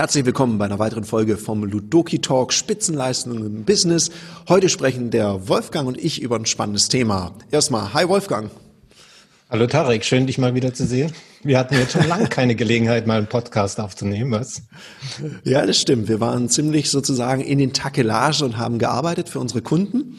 Herzlich 0.00 0.24
willkommen 0.24 0.56
bei 0.56 0.64
einer 0.64 0.78
weiteren 0.78 1.04
Folge 1.04 1.36
vom 1.36 1.62
Ludoki 1.62 2.20
Talk 2.20 2.54
Spitzenleistungen 2.54 3.44
im 3.44 3.64
Business. 3.64 4.10
Heute 4.48 4.70
sprechen 4.70 5.10
der 5.10 5.46
Wolfgang 5.46 5.86
und 5.86 5.98
ich 5.98 6.22
über 6.22 6.36
ein 6.36 6.46
spannendes 6.46 6.88
Thema. 6.88 7.34
Erstmal, 7.50 7.92
hi 7.92 8.08
Wolfgang. 8.08 8.50
Hallo 9.50 9.66
Tarek, 9.66 10.04
schön 10.04 10.26
dich 10.26 10.38
mal 10.38 10.54
wieder 10.54 10.72
zu 10.72 10.86
sehen. 10.86 11.12
Wir 11.42 11.58
hatten 11.58 11.74
jetzt 11.74 11.92
schon 11.92 12.08
lange 12.08 12.28
keine 12.28 12.54
Gelegenheit, 12.54 13.06
mal 13.06 13.18
einen 13.18 13.26
Podcast 13.26 13.78
aufzunehmen, 13.78 14.30
was? 14.30 14.62
Ja, 15.44 15.66
das 15.66 15.78
stimmt. 15.78 16.08
Wir 16.08 16.18
waren 16.18 16.48
ziemlich 16.48 16.90
sozusagen 16.90 17.42
in 17.42 17.58
den 17.58 17.74
Takelagen 17.74 18.44
und 18.44 18.56
haben 18.56 18.78
gearbeitet 18.78 19.28
für 19.28 19.38
unsere 19.38 19.60
Kunden 19.60 20.18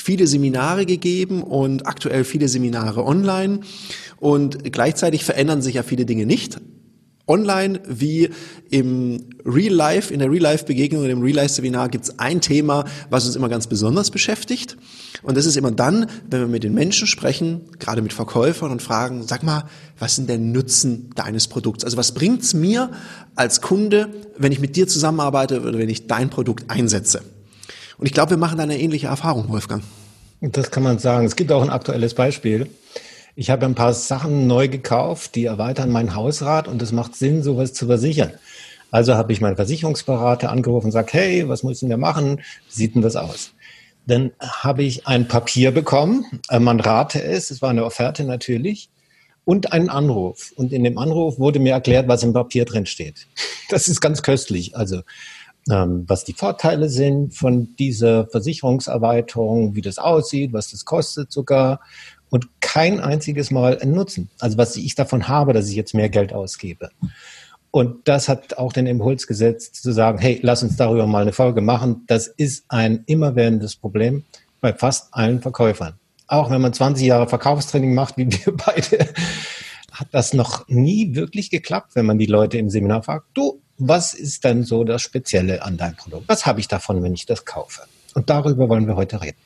viele 0.00 0.26
Seminare 0.26 0.86
gegeben 0.86 1.42
und 1.42 1.86
aktuell 1.86 2.24
viele 2.24 2.48
Seminare 2.48 3.04
online. 3.04 3.60
Und 4.18 4.72
gleichzeitig 4.72 5.24
verändern 5.24 5.62
sich 5.62 5.74
ja 5.74 5.82
viele 5.82 6.06
Dinge 6.06 6.26
nicht 6.26 6.58
online 7.30 7.80
wie 7.86 8.28
im 8.70 9.28
Real 9.46 9.72
Life, 9.72 10.12
in 10.12 10.18
der 10.18 10.30
Real 10.30 10.42
Life 10.42 10.64
Begegnung, 10.64 11.02
in 11.04 11.10
dem 11.10 11.22
Real 11.22 11.36
Life 11.36 11.54
Seminar 11.54 11.88
gibt 11.88 12.04
es 12.04 12.18
ein 12.18 12.40
Thema, 12.40 12.84
was 13.08 13.24
uns 13.24 13.36
immer 13.36 13.48
ganz 13.48 13.68
besonders 13.68 14.10
beschäftigt. 14.10 14.76
Und 15.22 15.36
das 15.36 15.46
ist 15.46 15.56
immer 15.56 15.70
dann, 15.70 16.06
wenn 16.28 16.40
wir 16.40 16.48
mit 16.48 16.64
den 16.64 16.74
Menschen 16.74 17.06
sprechen, 17.06 17.60
gerade 17.78 18.02
mit 18.02 18.12
Verkäufern 18.12 18.72
und 18.72 18.82
fragen, 18.82 19.22
sag 19.22 19.44
mal, 19.44 19.64
was 19.98 20.16
sind 20.16 20.28
der 20.28 20.38
Nutzen 20.38 21.10
deines 21.14 21.46
Produkts? 21.46 21.84
Also 21.84 21.96
was 21.96 22.12
bringt's 22.12 22.52
mir 22.52 22.90
als 23.36 23.60
Kunde, 23.60 24.08
wenn 24.36 24.50
ich 24.50 24.58
mit 24.58 24.74
dir 24.74 24.88
zusammenarbeite 24.88 25.60
oder 25.60 25.78
wenn 25.78 25.88
ich 25.88 26.08
dein 26.08 26.30
Produkt 26.30 26.68
einsetze? 26.68 27.22
Und 28.00 28.06
ich 28.06 28.14
glaube, 28.14 28.30
wir 28.30 28.36
machen 28.38 28.56
da 28.56 28.62
eine 28.62 28.80
ähnliche 28.80 29.08
Erfahrung, 29.08 29.50
Wolfgang. 29.50 29.82
Das 30.40 30.70
kann 30.70 30.82
man 30.82 30.98
sagen. 30.98 31.26
Es 31.26 31.36
gibt 31.36 31.52
auch 31.52 31.60
ein 31.62 31.68
aktuelles 31.68 32.14
Beispiel. 32.14 32.70
Ich 33.36 33.50
habe 33.50 33.66
ein 33.66 33.74
paar 33.74 33.92
Sachen 33.92 34.46
neu 34.46 34.68
gekauft, 34.68 35.34
die 35.34 35.44
erweitern 35.44 35.90
mein 35.90 36.14
Hausrat 36.14 36.66
und 36.66 36.80
es 36.80 36.92
macht 36.92 37.14
Sinn, 37.14 37.42
sowas 37.42 37.74
zu 37.74 37.86
versichern. 37.86 38.32
Also 38.90 39.16
habe 39.16 39.34
ich 39.34 39.42
meinen 39.42 39.56
Versicherungsberater 39.56 40.50
angerufen 40.50 40.86
und 40.86 40.90
gesagt, 40.92 41.12
hey, 41.12 41.46
was 41.46 41.62
muss 41.62 41.80
denn 41.80 41.90
der 41.90 41.98
machen? 41.98 42.38
Wie 42.68 42.74
sieht 42.74 42.94
denn 42.94 43.02
das 43.02 43.16
aus? 43.16 43.52
Dann 44.06 44.30
habe 44.40 44.82
ich 44.82 45.06
ein 45.06 45.28
Papier 45.28 45.70
bekommen, 45.70 46.24
äh, 46.48 46.58
man 46.58 46.80
rate 46.80 47.22
es, 47.22 47.50
es 47.50 47.60
war 47.60 47.68
eine 47.68 47.84
Offerte 47.84 48.24
natürlich, 48.24 48.88
und 49.44 49.72
einen 49.72 49.90
Anruf. 49.90 50.52
Und 50.56 50.72
in 50.72 50.84
dem 50.84 50.96
Anruf 50.96 51.38
wurde 51.38 51.58
mir 51.58 51.72
erklärt, 51.72 52.08
was 52.08 52.22
im 52.22 52.32
Papier 52.32 52.64
drin 52.64 52.86
steht. 52.86 53.26
Das 53.68 53.88
ist 53.88 54.00
ganz 54.00 54.22
köstlich. 54.22 54.76
Also 54.76 55.02
ähm, 55.70 56.04
was 56.06 56.24
die 56.24 56.32
Vorteile 56.32 56.88
sind 56.88 57.34
von 57.34 57.74
dieser 57.76 58.26
Versicherungserweiterung, 58.28 59.74
wie 59.74 59.82
das 59.82 59.98
aussieht, 59.98 60.52
was 60.52 60.70
das 60.70 60.84
kostet 60.84 61.32
sogar 61.32 61.80
und 62.30 62.48
kein 62.60 63.00
einziges 63.00 63.50
Mal 63.50 63.78
einen 63.78 63.92
Nutzen. 63.92 64.30
Also 64.38 64.56
was 64.56 64.76
ich 64.76 64.94
davon 64.94 65.28
habe, 65.28 65.52
dass 65.52 65.68
ich 65.68 65.74
jetzt 65.74 65.94
mehr 65.94 66.08
Geld 66.08 66.32
ausgebe. 66.32 66.90
Und 67.72 68.08
das 68.08 68.28
hat 68.28 68.58
auch 68.58 68.72
den 68.72 68.86
Impuls 68.86 69.26
gesetzt, 69.26 69.76
zu 69.82 69.92
sagen, 69.92 70.18
hey, 70.18 70.40
lass 70.42 70.62
uns 70.62 70.76
darüber 70.76 71.06
mal 71.06 71.22
eine 71.22 71.32
Folge 71.32 71.60
machen. 71.60 72.02
Das 72.06 72.26
ist 72.26 72.64
ein 72.68 73.04
immerwährendes 73.06 73.76
Problem 73.76 74.24
bei 74.60 74.72
fast 74.72 75.14
allen 75.14 75.40
Verkäufern. 75.40 75.94
Auch 76.26 76.50
wenn 76.50 76.60
man 76.60 76.72
20 76.72 77.06
Jahre 77.06 77.28
Verkaufstraining 77.28 77.94
macht, 77.94 78.16
wie 78.16 78.30
wir 78.30 78.56
beide, 78.56 79.08
hat 79.92 80.08
das 80.12 80.32
noch 80.32 80.66
nie 80.68 81.14
wirklich 81.14 81.50
geklappt, 81.50 81.92
wenn 81.94 82.06
man 82.06 82.18
die 82.18 82.26
Leute 82.26 82.58
im 82.58 82.70
Seminar 82.70 83.02
fragt, 83.02 83.26
du, 83.34 83.60
was 83.80 84.14
ist 84.14 84.44
denn 84.44 84.64
so 84.64 84.84
das 84.84 85.02
Spezielle 85.02 85.62
an 85.62 85.76
deinem 85.76 85.96
Produkt? 85.96 86.28
Was 86.28 86.46
habe 86.46 86.60
ich 86.60 86.68
davon, 86.68 87.02
wenn 87.02 87.14
ich 87.14 87.26
das 87.26 87.44
kaufe? 87.44 87.82
Und 88.14 88.28
darüber 88.30 88.68
wollen 88.68 88.86
wir 88.86 88.96
heute 88.96 89.20
reden. 89.20 89.38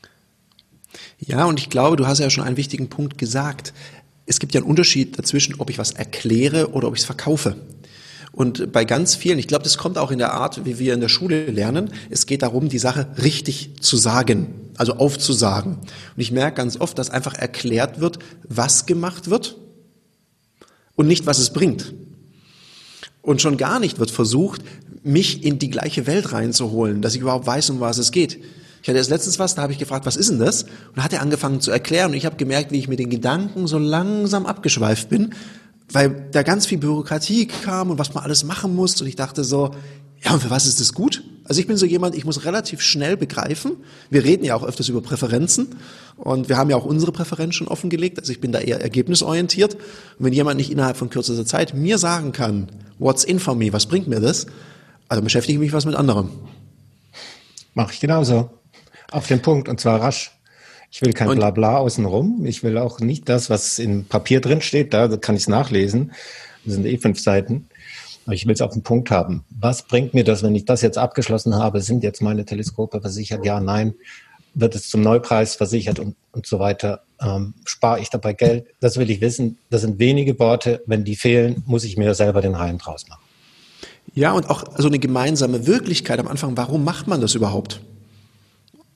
Ja, 1.18 1.44
und 1.44 1.58
ich 1.58 1.70
glaube, 1.70 1.96
du 1.96 2.06
hast 2.06 2.18
ja 2.18 2.28
schon 2.30 2.44
einen 2.44 2.56
wichtigen 2.56 2.88
Punkt 2.88 3.18
gesagt. 3.18 3.72
Es 4.26 4.40
gibt 4.40 4.54
ja 4.54 4.60
einen 4.60 4.68
Unterschied 4.68 5.18
dazwischen, 5.18 5.60
ob 5.60 5.70
ich 5.70 5.78
was 5.78 5.92
erkläre 5.92 6.72
oder 6.72 6.88
ob 6.88 6.94
ich 6.94 7.00
es 7.00 7.06
verkaufe. 7.06 7.56
Und 8.32 8.72
bei 8.72 8.84
ganz 8.84 9.14
vielen, 9.14 9.38
ich 9.38 9.46
glaube, 9.46 9.62
das 9.62 9.78
kommt 9.78 9.96
auch 9.96 10.10
in 10.10 10.18
der 10.18 10.32
Art, 10.32 10.64
wie 10.64 10.80
wir 10.80 10.92
in 10.92 11.00
der 11.00 11.08
Schule 11.08 11.46
lernen, 11.46 11.92
es 12.10 12.26
geht 12.26 12.42
darum, 12.42 12.68
die 12.68 12.80
Sache 12.80 13.06
richtig 13.22 13.80
zu 13.80 13.96
sagen, 13.96 14.70
also 14.76 14.94
aufzusagen. 14.94 15.74
Und 15.76 16.16
ich 16.16 16.32
merke 16.32 16.56
ganz 16.56 16.80
oft, 16.80 16.98
dass 16.98 17.10
einfach 17.10 17.34
erklärt 17.34 18.00
wird, 18.00 18.18
was 18.42 18.86
gemacht 18.86 19.30
wird 19.30 19.56
und 20.96 21.06
nicht, 21.06 21.26
was 21.26 21.38
es 21.38 21.52
bringt. 21.52 21.94
Und 23.24 23.40
schon 23.40 23.56
gar 23.56 23.80
nicht 23.80 23.98
wird 23.98 24.10
versucht, 24.10 24.60
mich 25.02 25.44
in 25.44 25.58
die 25.58 25.70
gleiche 25.70 26.06
Welt 26.06 26.32
reinzuholen, 26.32 27.00
dass 27.00 27.14
ich 27.14 27.22
überhaupt 27.22 27.46
weiß, 27.46 27.70
um 27.70 27.80
was 27.80 27.96
es 27.96 28.12
geht. 28.12 28.38
Ich 28.82 28.88
hatte 28.88 28.98
erst 28.98 29.08
letztens 29.08 29.38
was, 29.38 29.54
da 29.54 29.62
habe 29.62 29.72
ich 29.72 29.78
gefragt, 29.78 30.04
was 30.04 30.16
ist 30.16 30.28
denn 30.28 30.38
das? 30.38 30.64
Und 30.94 31.02
hat 31.02 31.14
er 31.14 31.22
angefangen 31.22 31.62
zu 31.62 31.70
erklären 31.70 32.10
und 32.10 32.18
ich 32.18 32.26
habe 32.26 32.36
gemerkt, 32.36 32.70
wie 32.70 32.78
ich 32.78 32.86
mit 32.86 32.98
den 32.98 33.08
Gedanken 33.08 33.66
so 33.66 33.78
langsam 33.78 34.44
abgeschweift 34.44 35.08
bin, 35.08 35.34
weil 35.90 36.28
da 36.32 36.42
ganz 36.42 36.66
viel 36.66 36.76
Bürokratie 36.76 37.46
kam 37.46 37.90
und 37.90 37.98
was 37.98 38.12
man 38.12 38.24
alles 38.24 38.44
machen 38.44 38.74
muss 38.74 39.00
und 39.00 39.06
ich 39.06 39.16
dachte 39.16 39.42
so, 39.42 39.74
ja, 40.22 40.34
und 40.34 40.42
für 40.42 40.50
was 40.50 40.66
ist 40.66 40.80
das 40.80 40.92
gut? 40.92 41.22
Also 41.46 41.60
ich 41.60 41.66
bin 41.66 41.76
so 41.76 41.84
jemand, 41.84 42.14
ich 42.14 42.24
muss 42.24 42.44
relativ 42.46 42.80
schnell 42.80 43.16
begreifen. 43.16 43.76
Wir 44.08 44.24
reden 44.24 44.44
ja 44.44 44.54
auch 44.54 44.64
öfters 44.64 44.88
über 44.88 45.02
Präferenzen 45.02 45.76
und 46.16 46.48
wir 46.48 46.56
haben 46.56 46.70
ja 46.70 46.76
auch 46.76 46.86
unsere 46.86 47.12
Präferenz 47.12 47.54
schon 47.54 47.68
offengelegt. 47.68 48.18
Also 48.18 48.32
ich 48.32 48.40
bin 48.40 48.50
da 48.50 48.60
eher 48.60 48.80
ergebnisorientiert. 48.80 49.74
Und 49.74 50.24
wenn 50.24 50.32
jemand 50.32 50.56
nicht 50.56 50.72
innerhalb 50.72 50.96
von 50.96 51.10
kürzester 51.10 51.44
Zeit 51.44 51.74
mir 51.74 51.98
sagen 51.98 52.32
kann, 52.32 52.68
what's 52.98 53.24
in 53.24 53.38
for 53.38 53.54
me, 53.54 53.72
was 53.72 53.86
bringt 53.86 54.08
mir 54.08 54.20
das, 54.20 54.46
also 55.08 55.22
beschäftige 55.22 55.58
ich 55.58 55.60
mich 55.60 55.72
was 55.74 55.84
mit 55.84 55.94
anderem. 55.94 56.30
Mache 57.74 57.92
ich 57.92 58.00
genauso. 58.00 58.50
Auf 59.10 59.26
den 59.26 59.42
Punkt 59.42 59.68
und 59.68 59.78
zwar 59.78 60.00
rasch. 60.00 60.32
Ich 60.90 61.02
will 61.02 61.12
kein 61.12 61.28
Blabla 61.36 61.78
außenrum. 61.78 62.46
Ich 62.46 62.62
will 62.62 62.78
auch 62.78 63.00
nicht 63.00 63.28
das, 63.28 63.50
was 63.50 63.78
im 63.78 64.04
Papier 64.04 64.40
drin 64.40 64.62
steht. 64.62 64.94
Da 64.94 65.08
kann 65.16 65.34
ich 65.34 65.42
es 65.42 65.48
nachlesen. 65.48 66.12
Das 66.64 66.74
sind 66.74 66.86
eh 66.86 66.96
fünf 66.98 67.20
Seiten. 67.20 67.68
Ich 68.30 68.46
will 68.46 68.54
es 68.54 68.60
auf 68.60 68.72
den 68.72 68.82
Punkt 68.82 69.10
haben. 69.10 69.44
Was 69.60 69.82
bringt 69.82 70.14
mir 70.14 70.24
das, 70.24 70.42
wenn 70.42 70.54
ich 70.54 70.64
das 70.64 70.82
jetzt 70.82 70.98
abgeschlossen 70.98 71.56
habe? 71.56 71.80
Sind 71.80 72.02
jetzt 72.02 72.22
meine 72.22 72.44
Teleskope 72.44 73.00
versichert? 73.00 73.44
Ja, 73.44 73.60
nein. 73.60 73.94
Wird 74.54 74.74
es 74.74 74.88
zum 74.88 75.02
Neupreis 75.02 75.56
versichert 75.56 75.98
und, 75.98 76.16
und 76.32 76.46
so 76.46 76.58
weiter? 76.58 77.02
Ähm, 77.20 77.54
spare 77.64 78.00
ich 78.00 78.08
dabei 78.08 78.32
Geld? 78.32 78.66
Das 78.80 78.96
will 78.96 79.10
ich 79.10 79.20
wissen. 79.20 79.58
Das 79.68 79.82
sind 79.82 79.98
wenige 79.98 80.38
Worte. 80.38 80.82
Wenn 80.86 81.04
die 81.04 81.16
fehlen, 81.16 81.62
muss 81.66 81.84
ich 81.84 81.96
mir 81.96 82.14
selber 82.14 82.40
den 82.40 82.54
Reihen 82.54 82.78
draus 82.78 83.08
machen. 83.08 83.22
Ja, 84.14 84.32
und 84.32 84.48
auch 84.48 84.64
so 84.78 84.86
eine 84.86 84.98
gemeinsame 84.98 85.66
Wirklichkeit 85.66 86.20
am 86.20 86.28
Anfang. 86.28 86.56
Warum 86.56 86.84
macht 86.84 87.08
man 87.08 87.20
das 87.20 87.34
überhaupt? 87.34 87.80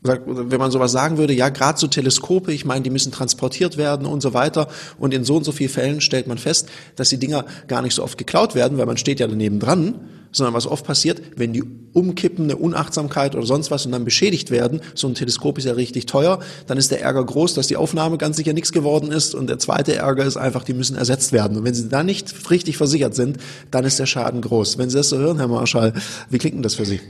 Wenn 0.00 0.58
man 0.58 0.70
sowas 0.70 0.92
sagen 0.92 1.18
würde, 1.18 1.32
ja, 1.32 1.48
gerade 1.48 1.78
so 1.78 1.88
Teleskope, 1.88 2.52
ich 2.52 2.64
meine, 2.64 2.82
die 2.82 2.90
müssen 2.90 3.10
transportiert 3.10 3.76
werden 3.76 4.06
und 4.06 4.20
so 4.20 4.32
weiter. 4.32 4.68
Und 4.98 5.12
in 5.12 5.24
so 5.24 5.36
und 5.36 5.44
so 5.44 5.50
vielen 5.50 5.70
Fällen 5.70 6.00
stellt 6.00 6.28
man 6.28 6.38
fest, 6.38 6.68
dass 6.94 7.08
die 7.08 7.18
Dinger 7.18 7.44
gar 7.66 7.82
nicht 7.82 7.94
so 7.94 8.04
oft 8.04 8.16
geklaut 8.16 8.54
werden, 8.54 8.78
weil 8.78 8.86
man 8.86 8.96
steht 8.96 9.18
ja 9.18 9.26
daneben 9.26 9.58
dran, 9.58 9.96
sondern 10.30 10.54
was 10.54 10.66
oft 10.66 10.84
passiert, 10.84 11.20
wenn 11.36 11.52
die 11.52 11.64
umkippen, 11.94 12.44
eine 12.44 12.56
Unachtsamkeit 12.56 13.34
oder 13.34 13.46
sonst 13.46 13.70
was 13.70 13.86
und 13.86 13.92
dann 13.92 14.04
beschädigt 14.04 14.50
werden, 14.50 14.82
so 14.94 15.08
ein 15.08 15.14
Teleskop 15.14 15.58
ist 15.58 15.64
ja 15.64 15.72
richtig 15.72 16.06
teuer, 16.06 16.38
dann 16.66 16.78
ist 16.78 16.90
der 16.90 17.00
Ärger 17.00 17.24
groß, 17.24 17.54
dass 17.54 17.66
die 17.66 17.76
Aufnahme 17.76 18.18
ganz 18.18 18.36
sicher 18.36 18.52
nichts 18.52 18.72
geworden 18.72 19.10
ist 19.10 19.34
und 19.34 19.48
der 19.48 19.58
zweite 19.58 19.96
Ärger 19.96 20.24
ist 20.24 20.36
einfach, 20.36 20.64
die 20.64 20.74
müssen 20.74 20.96
ersetzt 20.96 21.32
werden. 21.32 21.56
Und 21.56 21.64
wenn 21.64 21.74
sie 21.74 21.88
dann 21.88 22.06
nicht 22.06 22.50
richtig 22.50 22.76
versichert 22.76 23.14
sind, 23.14 23.38
dann 23.70 23.84
ist 23.84 23.98
der 23.98 24.06
Schaden 24.06 24.42
groß. 24.42 24.78
Wenn 24.78 24.90
Sie 24.90 24.96
das 24.96 25.08
so 25.08 25.18
hören, 25.18 25.38
Herr 25.38 25.48
Marschall, 25.48 25.94
wie 26.30 26.38
klingt 26.38 26.56
denn 26.56 26.62
das 26.62 26.74
für 26.74 26.84
Sie? 26.84 27.00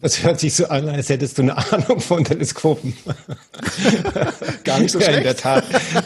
Das 0.00 0.22
hört 0.22 0.40
sich 0.40 0.54
so 0.54 0.66
an, 0.68 0.88
als 0.88 1.10
hättest 1.10 1.36
du 1.36 1.42
eine 1.42 1.56
Ahnung 1.72 2.00
von 2.00 2.24
Teleskopen. 2.24 2.94
Gar 4.64 4.80
nicht 4.80 4.92
so 4.92 4.98
schlecht. 4.98 5.12
Ja, 5.12 5.18
in 5.18 5.24
der 5.24 5.36
Tat 5.36 5.64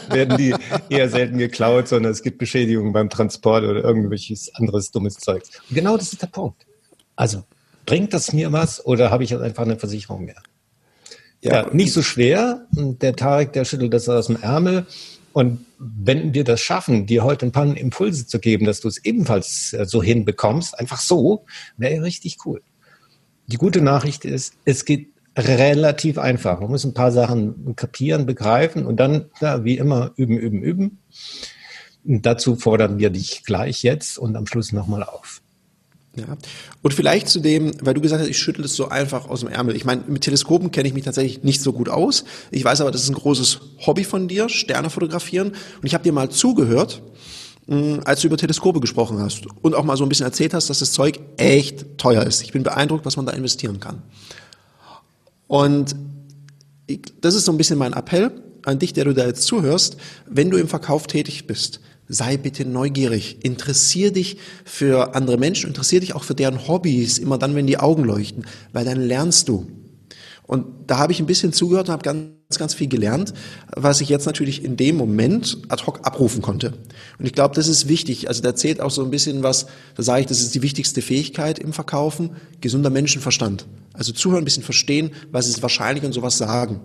werden 0.09 0.37
die 0.37 0.53
eher 0.89 1.09
selten 1.09 1.37
geklaut, 1.37 1.87
sondern 1.87 2.11
es 2.11 2.21
gibt 2.21 2.37
Beschädigungen 2.37 2.91
beim 2.91 3.09
Transport 3.09 3.63
oder 3.63 3.83
irgendwelches 3.83 4.53
anderes 4.55 4.91
dummes 4.91 5.15
Zeug. 5.15 5.43
Und 5.69 5.75
genau 5.75 5.95
das 5.95 6.11
ist 6.11 6.21
der 6.21 6.27
Punkt. 6.27 6.65
Also, 7.15 7.43
bringt 7.85 8.13
das 8.13 8.33
mir 8.33 8.51
was 8.51 8.85
oder 8.85 9.11
habe 9.11 9.23
ich 9.23 9.29
jetzt 9.29 9.41
einfach 9.41 9.63
eine 9.63 9.77
Versicherung 9.77 10.25
mehr? 10.25 10.41
Ja, 11.41 11.63
ja 11.63 11.73
nicht 11.73 11.93
so 11.93 12.01
schwer. 12.01 12.65
Der 12.71 13.15
Tarek, 13.15 13.53
der 13.53 13.63
schüttelt 13.63 13.93
das 13.93 14.09
aus 14.09 14.27
dem 14.27 14.41
Ärmel. 14.41 14.85
Und 15.31 15.65
wenn 15.79 16.33
wir 16.33 16.43
das 16.43 16.59
schaffen, 16.59 17.05
dir 17.05 17.23
heute 17.23 17.45
ein 17.45 17.51
paar 17.51 17.65
Impulse 17.77 18.27
zu 18.27 18.39
geben, 18.39 18.65
dass 18.65 18.81
du 18.81 18.87
es 18.87 19.03
ebenfalls 19.05 19.73
äh, 19.73 19.85
so 19.85 20.01
hinbekommst, 20.03 20.77
einfach 20.79 20.99
so, 20.99 21.45
wäre 21.77 22.03
richtig 22.03 22.37
cool. 22.45 22.61
Die 23.47 23.57
gute 23.57 23.81
Nachricht 23.81 24.25
ist, 24.25 24.53
es 24.65 24.85
geht 24.85 25.09
relativ 25.37 26.17
einfach. 26.17 26.59
Man 26.59 26.71
muss 26.71 26.85
ein 26.85 26.93
paar 26.93 27.11
Sachen 27.11 27.75
kapieren, 27.75 28.25
begreifen 28.25 28.85
und 28.85 28.97
dann, 28.97 29.25
ja, 29.41 29.63
wie 29.63 29.77
immer, 29.77 30.11
üben, 30.15 30.37
üben, 30.37 30.61
üben. 30.61 30.97
Und 32.05 32.25
dazu 32.25 32.55
fordern 32.55 32.99
wir 32.99 33.09
dich 33.09 33.43
gleich 33.43 33.83
jetzt 33.83 34.17
und 34.17 34.35
am 34.35 34.47
Schluss 34.47 34.71
nochmal 34.71 35.03
auf. 35.03 35.41
Ja. 36.15 36.37
Und 36.81 36.93
vielleicht 36.93 37.27
zu 37.27 37.41
dem, 37.41 37.73
weil 37.81 37.93
du 37.93 37.99
gesagt 37.99 38.21
hast, 38.21 38.29
ich 38.29 38.39
schüttel 38.39 38.63
es 38.63 38.75
so 38.75 38.87
einfach 38.87 39.27
aus 39.27 39.41
dem 39.41 39.49
Ärmel. 39.49 39.75
Ich 39.75 39.83
meine, 39.83 40.03
mit 40.07 40.23
Teleskopen 40.23 40.71
kenne 40.71 40.87
ich 40.87 40.93
mich 40.93 41.03
tatsächlich 41.03 41.43
nicht 41.43 41.61
so 41.61 41.73
gut 41.73 41.89
aus. 41.89 42.23
Ich 42.51 42.63
weiß 42.63 42.79
aber, 42.81 42.91
das 42.91 43.03
ist 43.03 43.09
ein 43.09 43.15
großes 43.15 43.59
Hobby 43.85 44.05
von 44.05 44.29
dir, 44.29 44.47
Sterne 44.47 44.89
fotografieren. 44.89 45.49
Und 45.49 45.85
ich 45.85 45.93
habe 45.93 46.03
dir 46.05 46.13
mal 46.13 46.29
zugehört 46.29 47.01
als 47.67 48.21
du 48.21 48.27
über 48.27 48.37
Teleskope 48.37 48.79
gesprochen 48.79 49.19
hast 49.19 49.47
und 49.61 49.73
auch 49.73 49.83
mal 49.83 49.97
so 49.97 50.05
ein 50.05 50.09
bisschen 50.09 50.25
erzählt 50.25 50.53
hast, 50.53 50.69
dass 50.69 50.79
das 50.79 50.91
Zeug 50.91 51.19
echt 51.37 51.97
teuer 51.97 52.23
ist. 52.23 52.43
Ich 52.43 52.51
bin 52.51 52.61
beeindruckt, 52.63 53.05
was 53.05 53.17
man 53.17 53.25
da 53.25 53.31
investieren 53.31 53.79
kann. 53.79 54.03
Und 55.47 55.95
das 57.21 57.33
ist 57.33 57.45
so 57.45 57.51
ein 57.51 57.57
bisschen 57.57 57.79
mein 57.79 57.93
Appell. 57.93 58.31
an 58.65 58.79
dich, 58.79 58.93
der 58.93 59.05
du 59.05 59.13
da 59.13 59.25
jetzt 59.25 59.43
zuhörst, 59.43 59.97
wenn 60.27 60.49
du 60.49 60.57
im 60.57 60.67
Verkauf 60.67 61.07
tätig 61.07 61.45
bist, 61.47 61.81
sei 62.07 62.37
bitte 62.37 62.65
neugierig, 62.65 63.43
interessier 63.43 64.11
dich 64.11 64.37
für 64.63 65.15
andere 65.15 65.37
Menschen, 65.37 65.67
interessier 65.67 65.99
dich 65.99 66.15
auch 66.15 66.23
für 66.23 66.35
deren 66.35 66.67
Hobbys, 66.67 67.17
immer 67.17 67.37
dann, 67.37 67.55
wenn 67.55 67.67
die 67.67 67.77
Augen 67.77 68.03
leuchten, 68.03 68.45
weil 68.73 68.85
dann 68.85 69.01
lernst 69.01 69.49
du. 69.49 69.67
Und 70.47 70.65
da 70.87 70.97
habe 70.97 71.11
ich 71.11 71.19
ein 71.19 71.25
bisschen 71.25 71.53
zugehört 71.53 71.87
und 71.87 71.93
habe 71.93 72.03
ganz, 72.03 72.57
ganz 72.57 72.73
viel 72.75 72.87
gelernt, 72.87 73.33
was 73.75 74.01
ich 74.01 74.09
jetzt 74.09 74.25
natürlich 74.25 74.63
in 74.63 74.77
dem 74.77 74.95
Moment 74.95 75.57
ad 75.69 75.85
hoc 75.85 76.01
abrufen 76.03 76.41
konnte. 76.41 76.73
Und 77.17 77.25
ich 77.25 77.33
glaube, 77.33 77.55
das 77.55 77.67
ist 77.67 77.87
wichtig. 77.87 78.27
Also 78.27 78.43
da 78.43 78.55
zählt 78.55 78.79
auch 78.79 78.91
so 78.91 79.03
ein 79.03 79.09
bisschen 79.09 79.41
was, 79.41 79.65
da 79.95 80.03
sage 80.03 80.21
ich, 80.21 80.27
das 80.27 80.41
ist 80.41 80.53
die 80.53 80.61
wichtigste 80.61 81.01
Fähigkeit 81.01 81.57
im 81.57 81.73
Verkaufen, 81.73 82.31
gesunder 82.61 82.91
Menschenverstand. 82.91 83.65
Also 83.93 84.13
zuhören, 84.13 84.43
ein 84.43 84.45
bisschen 84.45 84.63
verstehen, 84.63 85.11
was 85.31 85.47
ist 85.47 85.63
wahrscheinlich 85.63 86.03
und 86.03 86.13
sowas 86.13 86.37
sagen. 86.37 86.79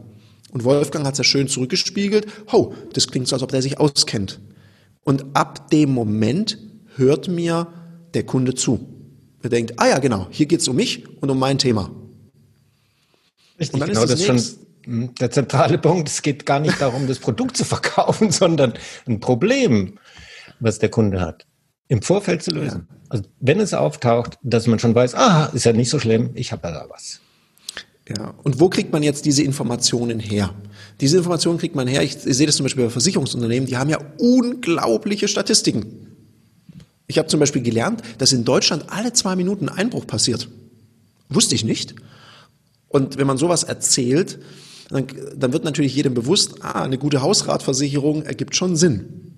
Und 0.53 0.65
Wolfgang 0.65 1.07
hat 1.07 1.15
es 1.15 1.19
ja 1.19 1.25
schön 1.25 1.47
zurückgespiegelt. 1.47 2.27
Oh, 2.51 2.73
das 2.95 3.09
klingt 3.09 3.29
so, 3.29 3.37
als 3.37 3.43
ob 3.43 3.51
der 3.51 3.63
sich 3.63 3.79
auskennt. 3.79 4.41
Und 5.05 5.25
ab 5.35 5.71
dem 5.71 5.93
Moment 5.93 6.59
hört 6.97 7.29
mir 7.29 7.69
der 8.15 8.25
Kunde 8.25 8.55
zu. 8.55 8.89
Er 9.43 9.51
denkt, 9.51 9.75
ah 9.79 9.89
ja, 9.89 9.99
genau, 9.99 10.27
hier 10.31 10.47
geht 10.47 10.61
es 10.61 10.69
um 10.69 10.77
mich 10.77 11.05
und 11.21 11.31
um 11.31 11.39
mein 11.39 11.59
Thema. 11.59 11.91
Richtig, 13.61 13.85
genau, 13.85 14.07
das 14.07 14.21
ist 14.21 14.25
schon 14.25 14.41
hm, 14.85 15.15
der 15.21 15.31
zentrale 15.31 15.79
Punkt. 15.79 16.09
Es 16.09 16.23
geht 16.23 16.47
gar 16.47 16.61
nicht 16.61 16.81
darum, 16.81 17.07
das 17.07 17.19
Produkt 17.19 17.57
zu 17.57 17.65
verkaufen, 17.65 18.31
sondern 18.31 18.75
ein 19.07 19.21
Problem, 19.21 19.99
was 20.59 20.79
der 20.79 20.89
Kunde 20.89 21.21
hat, 21.21 21.47
im 21.89 22.03
Vorfeld 22.03 22.43
zu 22.43 22.51
lösen. 22.51 22.87
Ja. 22.89 22.97
Also 23.11 23.25
wenn 23.41 23.61
es 23.61 23.75
auftaucht, 23.75 24.39
dass 24.43 24.67
man 24.67 24.79
schon 24.79 24.95
weiß, 24.95 25.15
ah, 25.15 25.51
ist 25.53 25.65
ja 25.65 25.73
nicht 25.73 25.91
so 25.91 25.99
schlimm, 25.99 26.31
ich 26.35 26.53
habe 26.53 26.69
ja 26.69 26.75
da 26.75 26.87
was. 26.89 27.21
Ja, 28.09 28.35
und 28.43 28.59
wo 28.59 28.69
kriegt 28.69 28.93
man 28.93 29.03
jetzt 29.03 29.25
diese 29.25 29.43
Informationen 29.43 30.19
her? 30.19 30.53
Diese 31.01 31.19
Informationen 31.19 31.59
kriegt 31.59 31.77
man 31.77 31.87
her, 31.87 32.03
ich, 32.03 32.17
ich 32.27 32.37
sehe 32.37 32.47
das 32.47 32.57
zum 32.57 32.65
Beispiel 32.65 32.85
bei 32.85 32.91
Versicherungsunternehmen, 32.91 33.69
die 33.69 33.77
haben 33.77 33.91
ja 33.91 33.99
unglaubliche 34.19 35.29
Statistiken. 35.29 36.09
Ich 37.07 37.19
habe 37.19 37.29
zum 37.29 37.41
Beispiel 37.41 37.63
gelernt, 37.63 38.03
dass 38.19 38.33
in 38.33 38.45
Deutschland 38.45 38.87
alle 38.89 39.13
zwei 39.13 39.37
Minuten 39.37 39.69
ein 39.69 39.79
Einbruch 39.79 40.07
passiert. 40.07 40.49
Wusste 41.29 41.55
ich 41.55 41.65
nicht. 41.65 41.95
Und 42.91 43.17
wenn 43.17 43.27
man 43.27 43.39
sowas 43.39 43.63
erzählt, 43.63 44.41
dann, 44.91 45.07
dann 45.37 45.53
wird 45.53 45.65
natürlich 45.65 45.95
jedem 45.95 46.13
bewusst, 46.13 46.57
ah, 46.61 46.83
eine 46.83 46.99
gute 46.99 47.23
Hausratversicherung 47.23 48.25
ergibt 48.25 48.57
schon 48.57 48.77
Sinn. 48.77 49.31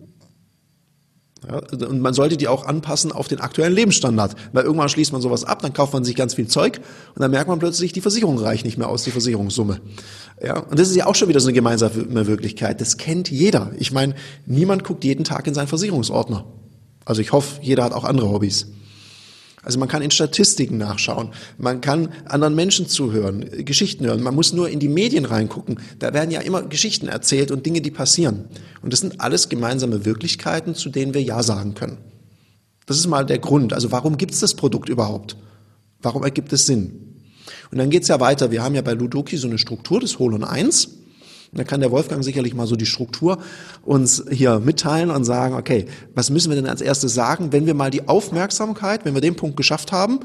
Ja, 1.47 1.61
und 1.87 2.01
man 2.01 2.15
sollte 2.15 2.37
die 2.37 2.49
auch 2.49 2.65
anpassen 2.65 3.13
auf 3.13 3.29
den 3.29 3.41
aktuellen 3.41 3.75
Lebensstandard, 3.75 4.37
weil 4.53 4.65
irgendwann 4.65 4.89
schließt 4.89 5.13
man 5.13 5.21
sowas 5.21 5.45
ab, 5.45 5.61
dann 5.61 5.73
kauft 5.73 5.93
man 5.93 6.05
sich 6.05 6.15
ganz 6.15 6.35
viel 6.35 6.47
Zeug 6.47 6.81
und 7.15 7.21
dann 7.21 7.33
merkt 7.33 7.49
man 7.49 7.59
plötzlich, 7.59 7.93
die 7.93 8.01
Versicherung 8.01 8.39
reicht 8.39 8.65
nicht 8.65 8.79
mehr 8.79 8.89
aus, 8.89 9.03
die 9.03 9.11
Versicherungssumme. 9.11 9.81
Ja, 10.43 10.61
und 10.61 10.79
das 10.79 10.89
ist 10.89 10.97
ja 10.97 11.07
auch 11.07 11.15
schon 11.15 11.29
wieder 11.29 11.41
so 11.41 11.49
eine 11.49 11.55
gemeinsame 11.55 12.27
Wirklichkeit. 12.27 12.81
Das 12.81 12.97
kennt 12.97 13.31
jeder. 13.31 13.73
Ich 13.77 13.93
meine, 13.93 14.15
niemand 14.47 14.85
guckt 14.85 15.05
jeden 15.05 15.25
Tag 15.25 15.47
in 15.47 15.55
seinen 15.55 15.69
Versicherungsordner. 15.69 16.47
Also 17.05 17.21
ich 17.21 17.33
hoffe, 17.33 17.61
jeder 17.61 17.85
hat 17.85 17.93
auch 17.93 18.05
andere 18.05 18.31
Hobbys. 18.31 18.69
Also 19.65 19.79
man 19.79 19.89
kann 19.89 20.03
in 20.03 20.11
Statistiken 20.11 20.77
nachschauen, 20.77 21.31
man 21.57 21.81
kann 21.81 22.09
anderen 22.25 22.57
Menschen 22.57 22.89
zuhören, 22.89 23.65
Geschichten 23.65 24.05
hören. 24.05 24.21
Man 24.21 24.35
muss 24.35 24.53
nur 24.53 24.69
in 24.69 24.81
die 24.81 24.89
Medien 24.89 25.25
reingucken. 25.25 25.79
Da 26.01 26.13
werden 26.13 26.33
ja 26.33 26.41
immer 26.41 26.63
Geschichten 26.63 27.07
erzählt 27.07 27.53
und 27.53 27.65
Dinge, 27.65 27.81
die 27.81 27.93
passieren. 27.93 28.47
Und 28.83 28.93
das 28.93 29.01
sind 29.01 29.21
alles 29.21 29.49
gemeinsame 29.49 30.05
Wirklichkeiten, 30.05 30.75
zu 30.75 30.89
denen 30.89 31.15
wir 31.15 31.23
Ja 31.23 31.45
sagen 31.45 31.75
können. 31.75 31.99
Das 32.87 32.99
ist 32.99 33.07
mal 33.07 33.25
der 33.25 33.39
Grund. 33.39 33.73
Also 33.73 33.93
warum 33.93 34.17
gibt 34.17 34.35
es 34.35 34.41
das 34.41 34.55
Produkt 34.55 34.89
überhaupt? 34.89 35.37
Warum 36.01 36.25
ergibt 36.25 36.53
es 36.53 36.67
Sinn? 36.67 37.21
Und 37.71 37.79
dann 37.79 37.91
geht's 37.91 38.09
ja 38.09 38.19
weiter. 38.19 38.51
Wir 38.51 38.65
haben 38.65 38.75
ja 38.75 38.83
bei 38.83 38.95
Ludoki 38.95 39.37
so 39.37 39.47
eine 39.47 39.59
Struktur 39.59 40.01
des 40.01 40.19
Holon 40.19 40.43
1. 40.43 41.02
Da 41.55 41.65
kann 41.65 41.81
der 41.81 41.91
Wolfgang 41.91 42.25
sicherlich 42.25 42.55
mal 42.55 42.67
so 42.67 42.77
die 42.77 42.87
Struktur 42.87 43.37
uns 43.85 44.25
hier 44.31 44.59
mitteilen 44.59 45.11
und 45.11 45.25
sagen, 45.25 45.55
okay, 45.55 45.85
was 46.15 46.31
müssen 46.31 46.51
wir 46.51 46.57
denn 46.57 46.67
als 46.67 46.81
erstes 46.81 47.13
sagen, 47.13 47.53
wenn 47.53 47.67
wir 47.67 47.75
mal 47.75 47.91
die 47.91 48.09
Aufmerksamkeit, 48.09 49.05
wenn 49.05 49.13
wir 49.13 49.21
den 49.21 49.37
Punkt 49.37 49.59
geschafft 49.59 49.93
haben, 49.93 50.21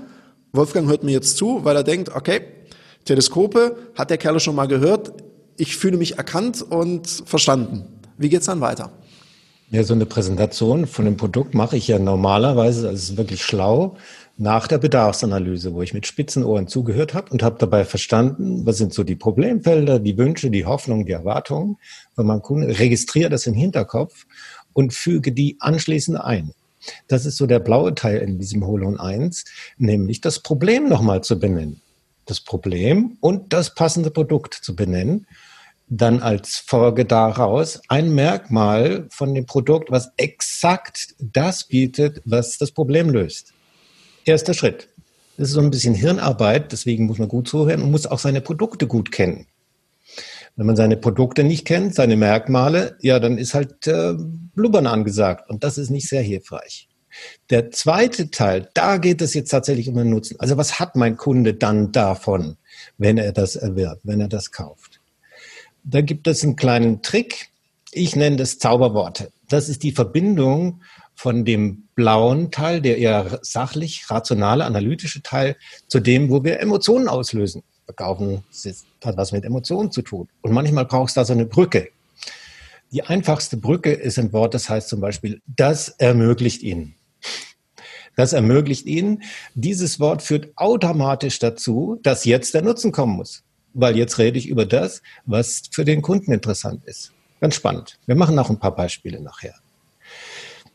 Wolfgang 0.53 0.87
hört 0.87 1.03
mir 1.03 1.11
jetzt 1.11 1.35
zu, 1.35 1.65
weil 1.65 1.75
er 1.75 1.83
denkt, 1.83 2.15
okay, 2.15 2.41
Teleskope 3.03 3.75
hat 3.95 4.09
der 4.09 4.17
Kerl 4.17 4.39
schon 4.39 4.55
mal 4.55 4.67
gehört, 4.67 5.11
ich 5.57 5.75
fühle 5.75 5.97
mich 5.97 6.17
erkannt 6.17 6.61
und 6.61 7.07
verstanden. 7.25 7.83
Wie 8.17 8.29
geht's 8.29 8.45
dann 8.45 8.61
weiter? 8.61 8.91
Ja, 9.69 9.83
so 9.83 9.93
eine 9.93 10.05
Präsentation 10.05 10.87
von 10.87 11.03
dem 11.03 11.17
Produkt 11.17 11.53
mache 11.53 11.75
ich 11.75 11.89
ja 11.89 11.99
normalerweise, 11.99 12.83
das 12.83 13.03
ist 13.03 13.17
wirklich 13.17 13.43
schlau, 13.43 13.97
nach 14.37 14.67
der 14.67 14.77
Bedarfsanalyse, 14.77 15.73
wo 15.73 15.81
ich 15.81 15.95
mit 15.95 16.05
spitzen 16.05 16.43
Ohren 16.43 16.67
zugehört 16.67 17.15
habe 17.15 17.31
und 17.31 17.41
habe 17.41 17.57
dabei 17.59 17.85
verstanden, 17.85 18.65
was 18.65 18.77
sind 18.77 18.93
so 18.93 19.03
die 19.03 19.15
Problemfelder, 19.15 19.99
die 19.99 20.17
Wünsche, 20.17 20.51
die 20.51 20.65
Hoffnungen, 20.65 21.07
die 21.07 21.11
Erwartungen 21.11 21.77
von 22.15 22.27
meinem 22.27 22.43
Kunden, 22.43 22.69
registriere 22.69 23.31
das 23.31 23.47
im 23.47 23.55
Hinterkopf 23.55 24.25
und 24.73 24.93
füge 24.93 25.31
die 25.31 25.57
anschließend 25.59 26.21
ein. 26.21 26.53
Das 27.07 27.25
ist 27.25 27.37
so 27.37 27.47
der 27.47 27.59
blaue 27.59 27.95
Teil 27.95 28.19
in 28.19 28.37
diesem 28.37 28.65
Holon 28.65 28.99
1, 28.99 29.43
nämlich 29.77 30.21
das 30.21 30.39
Problem 30.39 30.87
nochmal 30.87 31.23
zu 31.23 31.39
benennen. 31.39 31.81
Das 32.25 32.39
Problem 32.39 33.17
und 33.19 33.53
das 33.53 33.73
passende 33.73 34.11
Produkt 34.11 34.53
zu 34.53 34.75
benennen. 34.75 35.25
Dann 35.89 36.21
als 36.21 36.57
Folge 36.57 37.05
daraus 37.05 37.81
ein 37.87 38.13
Merkmal 38.13 39.07
von 39.09 39.33
dem 39.33 39.45
Produkt, 39.45 39.89
was 39.89 40.11
exakt 40.17 41.15
das 41.17 41.63
bietet, 41.63 42.21
was 42.25 42.57
das 42.57 42.71
Problem 42.71 43.09
löst 43.09 43.53
erster 44.27 44.53
Schritt. 44.53 44.89
Das 45.37 45.49
ist 45.49 45.53
so 45.53 45.61
ein 45.61 45.69
bisschen 45.69 45.93
Hirnarbeit, 45.93 46.71
deswegen 46.71 47.05
muss 47.05 47.19
man 47.19 47.27
gut 47.27 47.47
zuhören 47.47 47.81
und 47.81 47.91
muss 47.91 48.07
auch 48.07 48.19
seine 48.19 48.41
Produkte 48.41 48.87
gut 48.87 49.11
kennen. 49.11 49.45
Wenn 50.55 50.65
man 50.65 50.75
seine 50.75 50.97
Produkte 50.97 51.43
nicht 51.43 51.65
kennt, 51.65 51.93
seine 51.93 52.17
Merkmale, 52.17 52.97
ja, 53.01 53.19
dann 53.19 53.37
ist 53.37 53.53
halt 53.53 53.85
äh, 53.85 54.15
Blubbern 54.55 54.87
angesagt 54.87 55.49
und 55.49 55.63
das 55.63 55.77
ist 55.77 55.91
nicht 55.91 56.09
sehr 56.09 56.23
hilfreich. 56.23 56.87
Der 57.49 57.71
zweite 57.71 58.31
Teil, 58.31 58.69
da 58.73 58.97
geht 58.97 59.21
es 59.21 59.33
jetzt 59.33 59.49
tatsächlich 59.49 59.87
um 59.89 59.95
den 59.95 60.09
Nutzen. 60.09 60.39
Also 60.39 60.57
was 60.57 60.79
hat 60.79 60.95
mein 60.95 61.17
Kunde 61.17 61.53
dann 61.53 61.91
davon, 61.91 62.57
wenn 62.97 63.17
er 63.17 63.31
das 63.31 63.55
erwirbt, 63.55 64.01
wenn 64.03 64.19
er 64.19 64.27
das 64.27 64.51
kauft? 64.51 64.99
Da 65.83 66.01
gibt 66.01 66.27
es 66.27 66.43
einen 66.43 66.55
kleinen 66.55 67.01
Trick. 67.01 67.49
Ich 67.91 68.15
nenne 68.15 68.35
das 68.35 68.59
Zauberworte. 68.59 69.31
Das 69.47 69.69
ist 69.69 69.83
die 69.83 69.91
Verbindung 69.91 70.81
von 71.17 71.45
dem 71.45 71.87
blauen 71.95 72.51
Teil, 72.51 72.79
der 72.79 72.99
eher 72.99 73.39
sachlich, 73.41 74.05
rationale, 74.09 74.65
analytische 74.65 75.23
Teil, 75.23 75.57
zu 75.87 75.99
dem, 75.99 76.29
wo 76.29 76.43
wir 76.43 76.59
Emotionen 76.59 77.07
auslösen. 77.07 77.63
Verkaufen 77.85 78.43
hat 79.03 79.17
was 79.17 79.31
mit 79.31 79.43
Emotionen 79.43 79.91
zu 79.91 80.03
tun. 80.03 80.29
Und 80.41 80.51
manchmal 80.51 80.85
brauchst 80.85 81.17
du 81.17 81.21
da 81.21 81.25
so 81.25 81.33
eine 81.33 81.47
Brücke. 81.47 81.89
Die 82.91 83.01
einfachste 83.01 83.57
Brücke 83.57 83.93
ist 83.93 84.19
ein 84.19 84.31
Wort, 84.31 84.53
das 84.53 84.69
heißt 84.69 84.89
zum 84.89 85.01
Beispiel, 85.01 85.41
das 85.47 85.89
ermöglicht 85.89 86.61
Ihnen. 86.61 86.93
Das 88.15 88.33
ermöglicht 88.33 88.85
Ihnen. 88.85 89.23
Dieses 89.55 89.99
Wort 89.99 90.21
führt 90.21 90.55
automatisch 90.55 91.39
dazu, 91.39 91.99
dass 92.03 92.25
jetzt 92.25 92.53
der 92.53 92.61
Nutzen 92.61 92.91
kommen 92.91 93.15
muss. 93.15 93.43
Weil 93.73 93.97
jetzt 93.97 94.19
rede 94.19 94.37
ich 94.37 94.47
über 94.47 94.67
das, 94.67 95.01
was 95.25 95.63
für 95.71 95.83
den 95.83 96.03
Kunden 96.03 96.31
interessant 96.31 96.85
ist. 96.85 97.11
Ganz 97.41 97.55
spannend. 97.55 97.97
Wir 98.05 98.15
machen 98.15 98.35
noch 98.35 98.51
ein 98.51 98.59
paar 98.59 98.75
Beispiele 98.75 99.19
nachher 99.19 99.55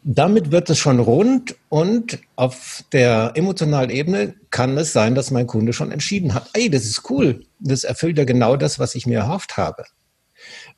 damit 0.05 0.51
wird 0.51 0.69
es 0.71 0.79
schon 0.79 0.99
rund 0.99 1.57
und 1.69 2.19
auf 2.37 2.85
der 2.93 3.33
emotionalen 3.35 3.91
Ebene 3.91 4.35
kann 4.51 4.77
es 4.77 4.93
sein, 4.93 5.15
dass 5.15 5.31
mein 5.31 5.47
Kunde 5.47 5.73
schon 5.73 5.93
entschieden 5.93 6.35
hat, 6.35 6.51
ey, 6.55 6.69
das 6.71 6.85
ist 6.85 7.09
cool, 7.11 7.45
das 7.61 7.85
erfüllt 7.85 8.19
ja 8.19 8.25
genau 8.25 8.57
das, 8.57 8.79
was 8.79 8.95
ich 8.95 9.07
mir 9.07 9.19
erhofft 9.19 9.57
habe. 9.57 9.85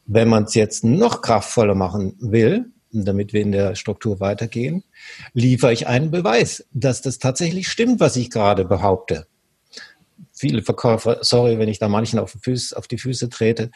Wenn 0.07 0.29
man 0.29 0.45
es 0.45 0.55
jetzt 0.55 0.85
noch 0.85 1.23
kraftvoller 1.23 1.75
machen 1.75 2.17
will, 2.21 2.67
damit 2.93 3.33
wir 3.33 3.41
in 3.41 3.53
der 3.53 3.75
Struktur 3.75 4.21
weitergehen, 4.21 4.85
liefere 5.33 5.73
ich 5.73 5.87
einen 5.87 6.11
Beweis, 6.11 6.67
dass 6.73 7.01
das 7.01 7.19
tatsächlich 7.19 7.69
stimmt, 7.69 8.01
was 8.01 8.17
ich 8.17 8.31
gerade 8.31 8.65
behaupte. 8.65 9.27
Viele 10.33 10.63
Verkäufer, 10.63 11.19
sorry, 11.23 11.59
wenn 11.59 11.69
ich 11.69 11.79
da 11.79 11.89
manchen 11.89 12.19
auf 12.19 12.33
die, 12.33 12.39
Füße, 12.39 12.77
auf 12.77 12.89
die 12.89 12.99
Füße 12.99 13.31
trete, 13.31 13.71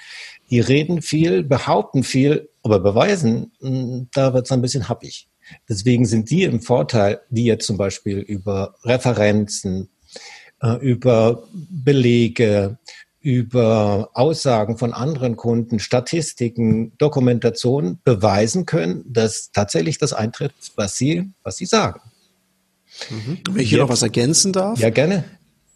die 0.50 0.61
reden 0.61 1.02
viel, 1.02 1.43
behaupten 1.43 2.02
viel, 2.02 2.49
aber 2.62 2.81
beweisen, 2.81 3.52
hm, 3.61 4.09
da 4.12 4.35
wird 4.35 4.47
es 4.47 4.52
ein 4.52 4.62
bisschen 4.62 4.88
happig. 4.88 5.27
Deswegen 5.69 6.07
sind 6.07 6.31
die 6.31 6.45
im 6.45 6.61
Vorteil, 6.61 7.21
die 7.31 7.45
jetzt 7.45 7.67
zum 7.67 7.76
Beispiel 7.76 8.19
über 8.19 8.75
Referenzen, 8.85 9.88
äh, 10.62 10.76
über 10.81 11.45
Belege, 11.52 12.78
über 13.21 14.11
Aussagen 14.14 14.78
von 14.78 14.93
anderen 14.93 15.37
Kunden, 15.37 15.81
Statistiken, 15.81 16.97
Dokumentation 16.99 17.99
beweisen 18.05 18.64
können, 18.64 19.05
dass 19.07 19.50
tatsächlich 19.52 19.99
das 19.99 20.12
eintritt, 20.12 20.52
was 20.76 20.97
sie, 20.97 21.31
was 21.43 21.57
sie 21.57 21.67
sagen. 21.67 22.00
Mhm. 23.11 23.38
Wenn 23.50 23.62
ich 23.62 23.71
hier 23.71 23.78
noch 23.78 23.88
was 23.88 24.02
ergänzen 24.02 24.52
darf? 24.52 24.78
Ja, 24.78 24.90
gerne. 24.90 25.25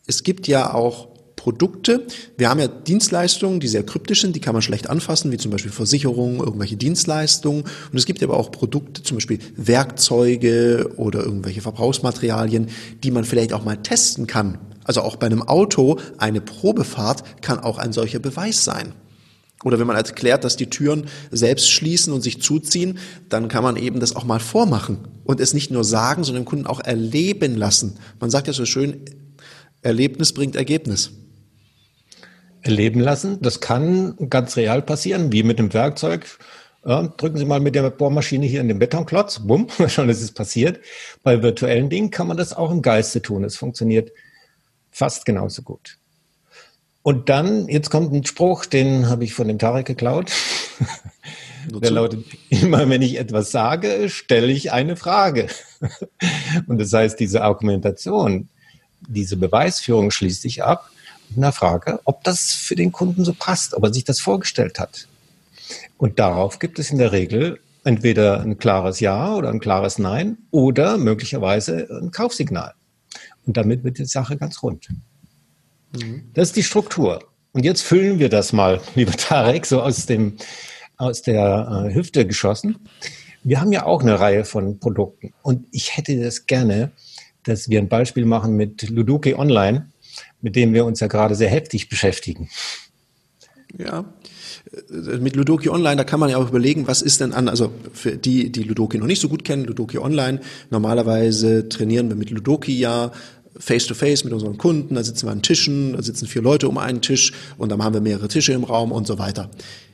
Es 0.07 0.23
gibt 0.23 0.49
ja 0.49 0.73
auch 0.73 1.12
Produkte. 1.43 2.07
Wir 2.39 2.49
haben 2.49 2.61
ja 2.61 2.69
Dienstleistungen, 2.69 3.59
die 3.59 3.67
sehr 3.67 3.83
kryptisch 3.83 4.21
sind, 4.21 4.37
die 4.37 4.41
kann 4.41 4.53
man 4.53 4.63
schlecht 4.63 4.89
anfassen, 4.89 5.33
wie 5.33 5.39
zum 5.39 5.51
Beispiel 5.51 5.73
Versicherungen, 5.73 6.39
irgendwelche 6.39 6.77
Dienstleistungen. 6.77 7.65
Und 7.65 7.99
es 7.99 8.07
gibt 8.07 8.23
aber 8.23 8.37
auch 8.37 8.53
Produkte, 8.53 9.03
zum 9.03 9.17
Beispiel 9.17 9.41
Werkzeuge 9.57 10.93
oder 10.99 11.25
irgendwelche 11.25 11.61
Verbrauchsmaterialien, 11.61 12.69
die 13.03 13.11
man 13.11 13.25
vielleicht 13.25 13.55
auch 13.55 13.65
mal 13.65 13.75
testen 13.75 14.29
kann. 14.29 14.59
Also 14.85 15.01
auch 15.01 15.17
bei 15.17 15.27
einem 15.27 15.43
Auto, 15.43 15.99
eine 16.17 16.41
Probefahrt 16.41 17.43
kann 17.43 17.59
auch 17.59 17.79
ein 17.79 17.93
solcher 17.93 18.21
Beweis 18.21 18.63
sein. 18.63 18.93
Oder 19.65 19.81
wenn 19.81 19.89
man 19.89 19.97
erklärt, 19.97 20.45
dass 20.45 20.57
die 20.57 20.71
Türen 20.71 21.07
selbst 21.33 21.73
schließen 21.73 22.13
und 22.13 22.21
sich 22.21 22.41
zuziehen, 22.41 22.99
dann 23.29 23.49
kann 23.49 23.65
man 23.65 23.75
eben 23.75 23.99
das 23.99 24.15
auch 24.15 24.25
mal 24.25 24.39
vormachen 24.39 24.99
und 25.25 25.41
es 25.41 25.55
nicht 25.55 25.73
nur 25.73 25.83
sagen, 25.83 26.23
sondern 26.23 26.45
dem 26.45 26.49
Kunden 26.49 26.67
auch 26.69 26.81
erleben 26.81 27.57
lassen. 27.57 27.95
Man 28.21 28.31
sagt 28.31 28.47
ja 28.47 28.53
so 28.53 28.65
schön, 28.65 29.01
Erlebnis 29.83 30.33
bringt 30.33 30.55
Ergebnis. 30.55 31.11
Erleben 32.63 33.01
lassen, 33.01 33.39
das 33.41 33.61
kann 33.61 34.17
ganz 34.31 34.57
real 34.57 34.83
passieren, 34.83 35.33
wie 35.33 35.43
mit 35.43 35.59
dem 35.59 35.73
Werkzeug. 35.75 36.27
Ja, 36.85 37.03
drücken 37.03 37.39
Sie 37.39 37.45
mal 37.45 37.61
mit 37.61 37.75
der 37.75 37.91
Bohrmaschine 37.91 38.47
hier 38.47 38.61
in 38.61 38.69
den 38.69 38.79
Betonklotz, 38.79 39.41
bumm, 39.41 39.69
schon 39.89 40.09
ist 40.09 40.23
es 40.23 40.33
passiert. 40.33 40.81
Bei 41.23 41.43
virtuellen 41.43 41.91
Dingen 41.91 42.11
kann 42.11 42.27
man 42.27 42.37
das 42.37 42.53
auch 42.53 42.71
im 42.71 42.83
Geiste 42.83 43.23
tun. 43.23 43.45
Es 43.45 43.57
funktioniert 43.57 44.13
fast 44.91 45.25
genauso 45.25 45.63
gut. 45.63 45.99
Und 47.03 47.29
dann, 47.29 47.69
jetzt 47.69 47.91
kommt 47.91 48.13
ein 48.13 48.25
Spruch, 48.25 48.65
den 48.65 49.09
habe 49.09 49.25
ich 49.25 49.35
von 49.35 49.49
dem 49.49 49.59
Tarek 49.59 49.87
geklaut. 49.87 50.33
Der 51.69 51.91
lautet, 51.91 52.25
immer 52.49 52.89
wenn 52.89 53.03
ich 53.03 53.19
etwas 53.19 53.51
sage, 53.51 54.09
stelle 54.09 54.53
ich 54.53 54.73
eine 54.73 54.97
Frage. 54.97 55.49
Und 56.67 56.79
das 56.79 56.93
heißt, 56.93 57.19
diese 57.19 57.43
Argumentation, 57.43 58.49
diese 59.01 59.37
Beweisführung 59.37 60.11
schließt 60.11 60.43
sich 60.43 60.63
ab 60.63 60.91
mit 61.37 61.45
einer 61.45 61.53
Frage, 61.53 62.01
ob 62.05 62.25
das 62.25 62.53
für 62.53 62.75
den 62.75 62.93
Kunden 62.93 63.25
so 63.25 63.33
passt, 63.33 63.75
ob 63.75 63.85
er 63.85 63.93
sich 63.93 64.05
das 64.05 64.21
vorgestellt 64.21 64.79
hat. 64.79 65.09
Und 65.99 66.19
darauf 66.19 66.59
gibt 66.59 66.79
es 66.79 66.91
in 66.91 66.99
der 66.99 67.13
Regel 67.13 67.61
entweder 67.85 68.41
ein 68.41 68.59
klares 68.59 69.01
Ja 69.01 69.35
oder 69.35 69.49
ein 69.51 69.61
klares 69.61 69.99
Nein 69.99 70.39
oder 70.51 70.99
möglicherweise 70.99 71.89
ein 72.03 72.11
Kaufsignal. 72.11 72.75
Und 73.47 73.57
damit 73.57 73.85
wird 73.85 73.99
die 73.99 74.05
Sache 74.05 74.37
ganz 74.37 74.63
rund. 74.63 74.89
Mhm. 75.93 76.31
Das 76.35 76.49
ist 76.49 76.57
die 76.57 76.63
Struktur. 76.63 77.25
Und 77.53 77.65
jetzt 77.65 77.83
füllen 77.83 78.19
wir 78.19 78.29
das 78.29 78.53
mal, 78.53 78.81
lieber 78.95 79.13
Tarek, 79.13 79.67
so 79.67 79.83
aus 79.83 80.07
dem, 80.07 80.37
aus 80.97 81.23
der 81.23 81.87
äh, 81.89 81.95
Hüfte 81.95 82.27
geschossen. 82.27 82.77
Wir 83.45 83.61
haben 83.61 83.73
ja 83.73 83.85
auch 83.85 84.03
eine 84.03 84.21
Reihe 84.21 84.45
von 84.45 84.79
Produkten. 84.79 85.33
Und 85.43 85.67
ich 85.73 85.97
hätte 85.97 86.19
das 86.23 86.47
gerne, 86.47 86.93
dass 87.43 87.69
wir 87.69 87.81
ein 87.81 87.89
Beispiel 87.89 88.25
machen 88.25 88.57
mit 88.57 88.89
Ludoki 88.89 89.35
Online, 89.35 89.91
mit 90.41 90.57
dem 90.57 90.73
wir 90.73 90.85
uns 90.85 91.01
ja 91.01 91.07
gerade 91.07 91.35
sehr 91.35 91.51
heftig 91.51 91.89
beschäftigen. 91.89 92.49
Ja, 93.79 94.05
mit 95.01 95.37
Ludoki 95.37 95.69
Online, 95.69 95.97
da 95.97 96.05
kann 96.05 96.21
man 96.21 96.31
ja 96.31 96.37
auch 96.37 96.49
überlegen, 96.49 96.87
was 96.87 97.03
ist 97.03 97.21
denn 97.21 97.33
an, 97.33 97.49
also 97.49 97.73
für 97.93 98.17
die, 98.17 98.51
die 98.51 98.63
Ludoki 98.63 98.99
noch 98.99 99.07
nicht 99.07 99.21
so 99.21 99.29
gut 99.29 99.45
kennen, 99.45 99.65
Ludoki 99.65 99.99
Online, 99.99 100.41
normalerweise 100.71 101.69
trainieren 101.69 102.09
wir 102.09 102.17
mit 102.17 102.31
Ludoki 102.31 102.79
ja 102.79 103.13
face 103.57 103.87
to 103.87 103.95
face 103.95 104.25
mit 104.25 104.33
unseren 104.33 104.59
Kunden, 104.59 104.95
da 104.95 105.03
sitzen 105.03 105.27
wir 105.27 105.33
an 105.33 105.43
Tischen, 105.43 105.95
da 105.95 106.03
sitzen 106.03 106.27
vier 106.27 106.43
Leute 106.43 106.69
um 106.69 106.79
einen 106.79 107.01
Tisch 107.01 107.33
und 107.59 107.71
dann 107.71 107.83
haben 107.83 107.95
wir 107.95 108.01
mehrere 108.01 108.29
Tische 108.29 108.53
im 108.53 108.65
Raum 108.65 108.93
und 108.93 109.07
so 109.07 109.19
weiter. 109.19 109.51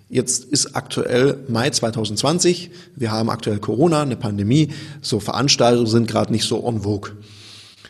Jetzt 0.08 0.44
ist 0.44 0.74
aktuell 0.74 1.38
Mai 1.48 1.70
2020, 1.70 2.70
wir 2.96 3.10
haben 3.10 3.28
aktuell 3.28 3.58
Corona, 3.58 4.02
eine 4.02 4.16
Pandemie, 4.16 4.68
so 5.02 5.20
Veranstaltungen 5.20 5.86
sind 5.86 6.08
gerade 6.08 6.32
nicht 6.32 6.44
so 6.44 6.66
en 6.66 6.82
vogue. 6.82 7.12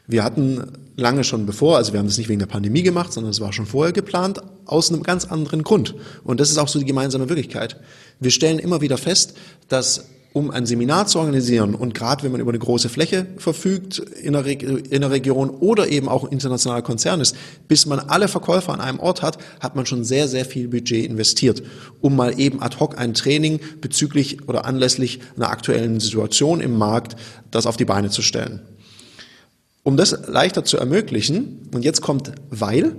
Wir 0.06 0.24
hatten 0.24 0.87
lange 0.98 1.22
schon 1.22 1.46
bevor, 1.46 1.76
also 1.76 1.92
wir 1.92 2.00
haben 2.00 2.06
das 2.06 2.18
nicht 2.18 2.28
wegen 2.28 2.40
der 2.40 2.46
Pandemie 2.46 2.82
gemacht, 2.82 3.12
sondern 3.12 3.30
es 3.30 3.40
war 3.40 3.52
schon 3.52 3.66
vorher 3.66 3.92
geplant, 3.92 4.42
aus 4.66 4.92
einem 4.92 5.04
ganz 5.04 5.24
anderen 5.24 5.62
Grund. 5.62 5.94
Und 6.24 6.40
das 6.40 6.50
ist 6.50 6.58
auch 6.58 6.68
so 6.68 6.80
die 6.80 6.84
gemeinsame 6.84 7.28
Wirklichkeit. 7.28 7.80
Wir 8.18 8.32
stellen 8.32 8.58
immer 8.58 8.80
wieder 8.80 8.98
fest, 8.98 9.34
dass 9.68 10.06
um 10.32 10.50
ein 10.50 10.66
Seminar 10.66 11.06
zu 11.06 11.20
organisieren 11.20 11.74
und 11.74 11.94
gerade 11.94 12.22
wenn 12.22 12.32
man 12.32 12.40
über 12.40 12.50
eine 12.50 12.58
große 12.58 12.88
Fläche 12.88 13.26
verfügt 13.38 13.98
in 13.98 14.34
der, 14.34 14.44
in 14.44 15.00
der 15.00 15.10
Region 15.10 15.50
oder 15.50 15.88
eben 15.88 16.08
auch 16.08 16.30
internationaler 16.30 16.82
Konzern 16.82 17.20
ist, 17.20 17.34
bis 17.66 17.86
man 17.86 17.98
alle 18.00 18.28
Verkäufer 18.28 18.74
an 18.74 18.80
einem 18.80 19.00
Ort 19.00 19.22
hat, 19.22 19.38
hat 19.60 19.74
man 19.74 19.86
schon 19.86 20.04
sehr, 20.04 20.28
sehr 20.28 20.44
viel 20.44 20.68
Budget 20.68 21.06
investiert, 21.06 21.62
um 22.00 22.14
mal 22.14 22.38
eben 22.38 22.60
ad 22.60 22.76
hoc 22.78 22.98
ein 22.98 23.14
Training 23.14 23.60
bezüglich 23.80 24.48
oder 24.48 24.64
anlässlich 24.64 25.20
einer 25.36 25.48
aktuellen 25.48 26.00
Situation 26.00 26.60
im 26.60 26.76
Markt 26.76 27.16
das 27.50 27.66
auf 27.66 27.76
die 27.76 27.86
Beine 27.86 28.10
zu 28.10 28.20
stellen. 28.20 28.60
Um 29.88 29.96
das 29.96 30.14
leichter 30.26 30.66
zu 30.66 30.76
ermöglichen, 30.76 31.66
und 31.72 31.82
jetzt 31.82 32.02
kommt 32.02 32.32
weil, 32.50 32.94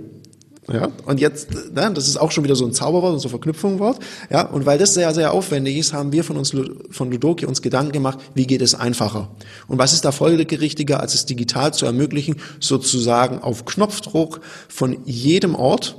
ja, 0.68 0.88
und 1.06 1.20
jetzt, 1.20 1.52
ne, 1.72 1.88
das 1.94 2.08
ist 2.08 2.16
auch 2.16 2.32
schon 2.32 2.42
wieder 2.42 2.56
so 2.56 2.66
ein 2.66 2.72
Zauberwort 2.72 3.12
und 3.12 3.20
so 3.20 3.28
ein 3.28 3.30
Verknüpfungswort. 3.30 4.00
Ja, 4.28 4.48
und 4.48 4.66
weil 4.66 4.76
das 4.76 4.94
sehr, 4.94 5.14
sehr 5.14 5.32
aufwendig 5.32 5.76
ist, 5.76 5.92
haben 5.92 6.10
wir 6.10 6.24
von 6.24 6.36
uns, 6.36 6.52
von 6.90 7.12
Ludoki 7.12 7.46
uns 7.46 7.62
Gedanken 7.62 7.92
gemacht, 7.92 8.18
wie 8.34 8.44
geht 8.44 8.60
es 8.60 8.74
einfacher? 8.74 9.30
Und 9.68 9.78
was 9.78 9.92
ist 9.92 10.04
da 10.04 10.10
folgerichtiger, 10.10 10.98
als 10.98 11.14
es 11.14 11.26
digital 11.26 11.72
zu 11.72 11.86
ermöglichen, 11.86 12.38
sozusagen 12.58 13.38
auf 13.38 13.66
Knopfdruck 13.66 14.40
von 14.68 14.96
jedem 15.04 15.54
Ort 15.54 15.96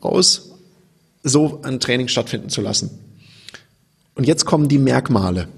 aus 0.00 0.52
so 1.22 1.60
ein 1.64 1.80
Training 1.80 2.08
stattfinden 2.08 2.48
zu 2.48 2.62
lassen? 2.62 2.98
Und 4.14 4.26
jetzt 4.26 4.46
kommen 4.46 4.68
die 4.68 4.78
Merkmale. 4.78 5.48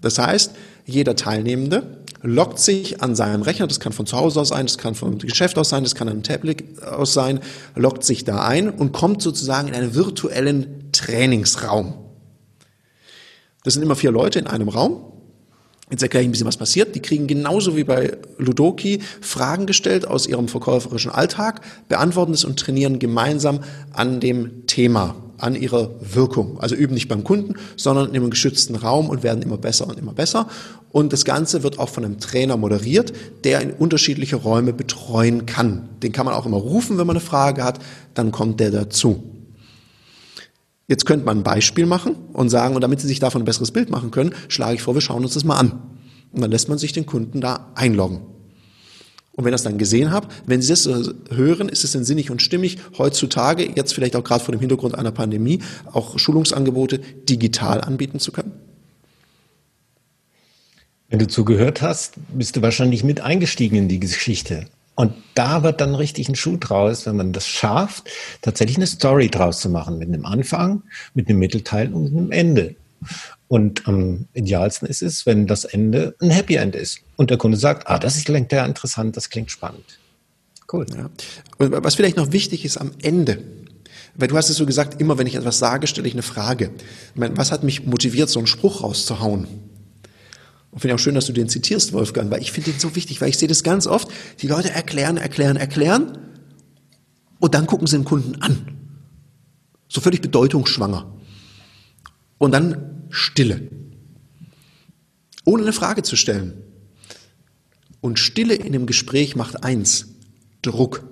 Das 0.00 0.18
heißt, 0.18 0.50
jeder 0.84 1.14
Teilnehmende 1.14 2.01
loggt 2.22 2.58
sich 2.58 3.02
an 3.02 3.14
seinem 3.14 3.42
Rechner, 3.42 3.66
das 3.66 3.80
kann 3.80 3.92
von 3.92 4.06
zu 4.06 4.16
Hause 4.16 4.40
aus 4.40 4.48
sein, 4.48 4.66
das 4.66 4.78
kann 4.78 4.94
vom 4.94 5.18
Geschäft 5.18 5.58
aus 5.58 5.68
sein, 5.68 5.82
das 5.82 5.94
kann 5.94 6.08
ein 6.08 6.22
Tablet 6.22 6.82
aus 6.82 7.12
sein, 7.12 7.40
loggt 7.74 8.04
sich 8.04 8.24
da 8.24 8.44
ein 8.44 8.70
und 8.70 8.92
kommt 8.92 9.22
sozusagen 9.22 9.68
in 9.68 9.74
einen 9.74 9.94
virtuellen 9.94 10.90
Trainingsraum. 10.92 11.94
Das 13.64 13.74
sind 13.74 13.82
immer 13.82 13.96
vier 13.96 14.10
Leute 14.10 14.38
in 14.38 14.46
einem 14.46 14.68
Raum. 14.68 15.04
Jetzt 15.90 16.02
erkläre 16.02 16.22
ich 16.22 16.28
ein 16.28 16.32
bisschen, 16.32 16.46
was 16.46 16.56
passiert. 16.56 16.94
Die 16.94 17.02
kriegen 17.02 17.26
genauso 17.26 17.76
wie 17.76 17.84
bei 17.84 18.16
Ludoki 18.38 19.02
Fragen 19.20 19.66
gestellt 19.66 20.06
aus 20.06 20.26
ihrem 20.26 20.48
verkäuferischen 20.48 21.10
Alltag, 21.10 21.60
beantworten 21.88 22.32
es 22.32 22.44
und 22.44 22.58
trainieren 22.58 22.98
gemeinsam 22.98 23.60
an 23.92 24.18
dem 24.18 24.66
Thema 24.66 25.14
an 25.42 25.56
ihrer 25.56 25.90
Wirkung. 26.00 26.60
Also 26.60 26.74
üben 26.74 26.94
nicht 26.94 27.08
beim 27.08 27.24
Kunden, 27.24 27.54
sondern 27.76 28.10
in 28.10 28.16
einem 28.16 28.30
geschützten 28.30 28.76
Raum 28.76 29.08
und 29.08 29.22
werden 29.22 29.42
immer 29.42 29.58
besser 29.58 29.88
und 29.88 29.98
immer 29.98 30.12
besser. 30.12 30.48
Und 30.92 31.12
das 31.12 31.24
Ganze 31.24 31.62
wird 31.62 31.78
auch 31.78 31.88
von 31.88 32.04
einem 32.04 32.20
Trainer 32.20 32.56
moderiert, 32.56 33.12
der 33.44 33.60
in 33.60 33.72
unterschiedliche 33.72 34.36
Räume 34.36 34.72
betreuen 34.72 35.46
kann. 35.46 35.88
Den 36.02 36.12
kann 36.12 36.26
man 36.26 36.34
auch 36.34 36.46
immer 36.46 36.58
rufen, 36.58 36.98
wenn 36.98 37.06
man 37.06 37.16
eine 37.16 37.24
Frage 37.24 37.64
hat, 37.64 37.80
dann 38.14 38.30
kommt 38.30 38.60
der 38.60 38.70
dazu. 38.70 39.22
Jetzt 40.86 41.06
könnte 41.06 41.26
man 41.26 41.38
ein 41.38 41.42
Beispiel 41.42 41.86
machen 41.86 42.16
und 42.32 42.48
sagen, 42.48 42.74
und 42.74 42.82
damit 42.82 43.00
Sie 43.00 43.08
sich 43.08 43.18
davon 43.18 43.42
ein 43.42 43.46
besseres 43.46 43.70
Bild 43.70 43.90
machen 43.90 44.10
können, 44.10 44.34
schlage 44.48 44.74
ich 44.74 44.82
vor, 44.82 44.94
wir 44.94 45.00
schauen 45.00 45.24
uns 45.24 45.34
das 45.34 45.44
mal 45.44 45.56
an. 45.56 45.72
Und 46.32 46.40
dann 46.40 46.50
lässt 46.50 46.68
man 46.68 46.78
sich 46.78 46.92
den 46.92 47.06
Kunden 47.06 47.40
da 47.40 47.72
einloggen. 47.74 48.20
Und 49.34 49.44
wenn 49.44 49.50
ihr 49.50 49.52
das 49.52 49.62
dann 49.62 49.78
gesehen 49.78 50.12
habt, 50.12 50.30
wenn 50.46 50.60
Sie 50.60 50.68
das 50.68 50.86
hören, 51.30 51.68
ist 51.68 51.84
es 51.84 51.92
denn 51.92 52.04
sinnig 52.04 52.30
und 52.30 52.42
stimmig, 52.42 52.78
heutzutage, 52.98 53.66
jetzt 53.74 53.94
vielleicht 53.94 54.14
auch 54.14 54.24
gerade 54.24 54.44
vor 54.44 54.52
dem 54.52 54.60
Hintergrund 54.60 54.94
einer 54.94 55.10
Pandemie, 55.10 55.60
auch 55.90 56.18
Schulungsangebote 56.18 56.98
digital 56.98 57.80
anbieten 57.80 58.18
zu 58.18 58.30
können? 58.30 58.52
Wenn 61.08 61.18
du 61.18 61.26
zugehört 61.26 61.82
hast, 61.82 62.14
bist 62.32 62.56
du 62.56 62.62
wahrscheinlich 62.62 63.04
mit 63.04 63.20
eingestiegen 63.20 63.76
in 63.76 63.88
die 63.88 64.00
Geschichte. 64.00 64.66
Und 64.94 65.14
da 65.34 65.62
wird 65.62 65.80
dann 65.80 65.94
richtig 65.94 66.28
ein 66.28 66.34
Schuh 66.34 66.58
draus, 66.58 67.06
wenn 67.06 67.16
man 67.16 67.32
das 67.32 67.48
schafft, 67.48 68.10
tatsächlich 68.42 68.76
eine 68.76 68.86
Story 68.86 69.28
draus 69.28 69.60
zu 69.60 69.70
machen, 69.70 69.98
mit 69.98 70.08
einem 70.08 70.26
Anfang, 70.26 70.82
mit 71.14 71.28
einem 71.28 71.38
Mittelteil 71.38 71.92
und 71.92 72.06
einem 72.08 72.32
Ende. 72.32 72.76
Und 73.52 73.86
am 73.86 74.28
idealsten 74.32 74.88
ist 74.88 75.02
es, 75.02 75.26
wenn 75.26 75.46
das 75.46 75.66
Ende 75.66 76.16
ein 76.22 76.30
Happy 76.30 76.54
End 76.54 76.74
ist 76.74 77.00
und 77.16 77.28
der 77.28 77.36
Kunde 77.36 77.58
sagt, 77.58 77.86
ah, 77.86 77.98
das 77.98 78.24
klingt 78.24 78.50
ja 78.50 78.64
interessant, 78.64 79.14
das 79.14 79.28
klingt 79.28 79.50
spannend. 79.50 79.98
Cool. 80.72 80.86
Ja. 80.96 81.10
Und 81.58 81.84
was 81.84 81.94
vielleicht 81.94 82.16
noch 82.16 82.32
wichtig 82.32 82.64
ist 82.64 82.78
am 82.78 82.92
Ende, 83.02 83.42
weil 84.14 84.28
du 84.28 84.38
hast 84.38 84.48
es 84.48 84.56
so 84.56 84.64
gesagt, 84.64 85.02
immer 85.02 85.18
wenn 85.18 85.26
ich 85.26 85.34
etwas 85.34 85.58
sage, 85.58 85.86
stelle 85.86 86.08
ich 86.08 86.14
eine 86.14 86.22
Frage. 86.22 86.70
Ich 87.12 87.20
meine, 87.20 87.36
was 87.36 87.52
hat 87.52 87.62
mich 87.62 87.84
motiviert, 87.84 88.30
so 88.30 88.40
einen 88.40 88.46
Spruch 88.46 88.82
rauszuhauen? 88.82 89.46
Und 90.70 90.80
finde 90.80 90.94
auch 90.94 90.98
schön, 90.98 91.14
dass 91.14 91.26
du 91.26 91.34
den 91.34 91.50
zitierst, 91.50 91.92
Wolfgang, 91.92 92.30
weil 92.30 92.40
ich 92.40 92.52
finde 92.52 92.70
den 92.70 92.80
so 92.80 92.96
wichtig, 92.96 93.20
weil 93.20 93.28
ich 93.28 93.36
sehe 93.36 93.48
das 93.48 93.62
ganz 93.62 93.86
oft. 93.86 94.08
Die 94.40 94.48
Leute 94.48 94.70
erklären, 94.70 95.18
erklären, 95.18 95.58
erklären 95.58 96.16
und 97.38 97.54
dann 97.54 97.66
gucken 97.66 97.86
sie 97.86 97.98
den 97.98 98.06
Kunden 98.06 98.40
an. 98.40 98.78
So 99.90 100.00
völlig 100.00 100.22
bedeutungsschwanger. 100.22 101.12
Und 102.38 102.52
dann 102.52 102.92
Stille. 103.12 103.68
Ohne 105.44 105.62
eine 105.64 105.72
Frage 105.72 106.02
zu 106.02 106.16
stellen. 106.16 106.54
Und 108.00 108.18
Stille 108.18 108.54
in 108.54 108.72
dem 108.72 108.86
Gespräch 108.86 109.36
macht 109.36 109.62
eins, 109.62 110.06
Druck. 110.62 111.04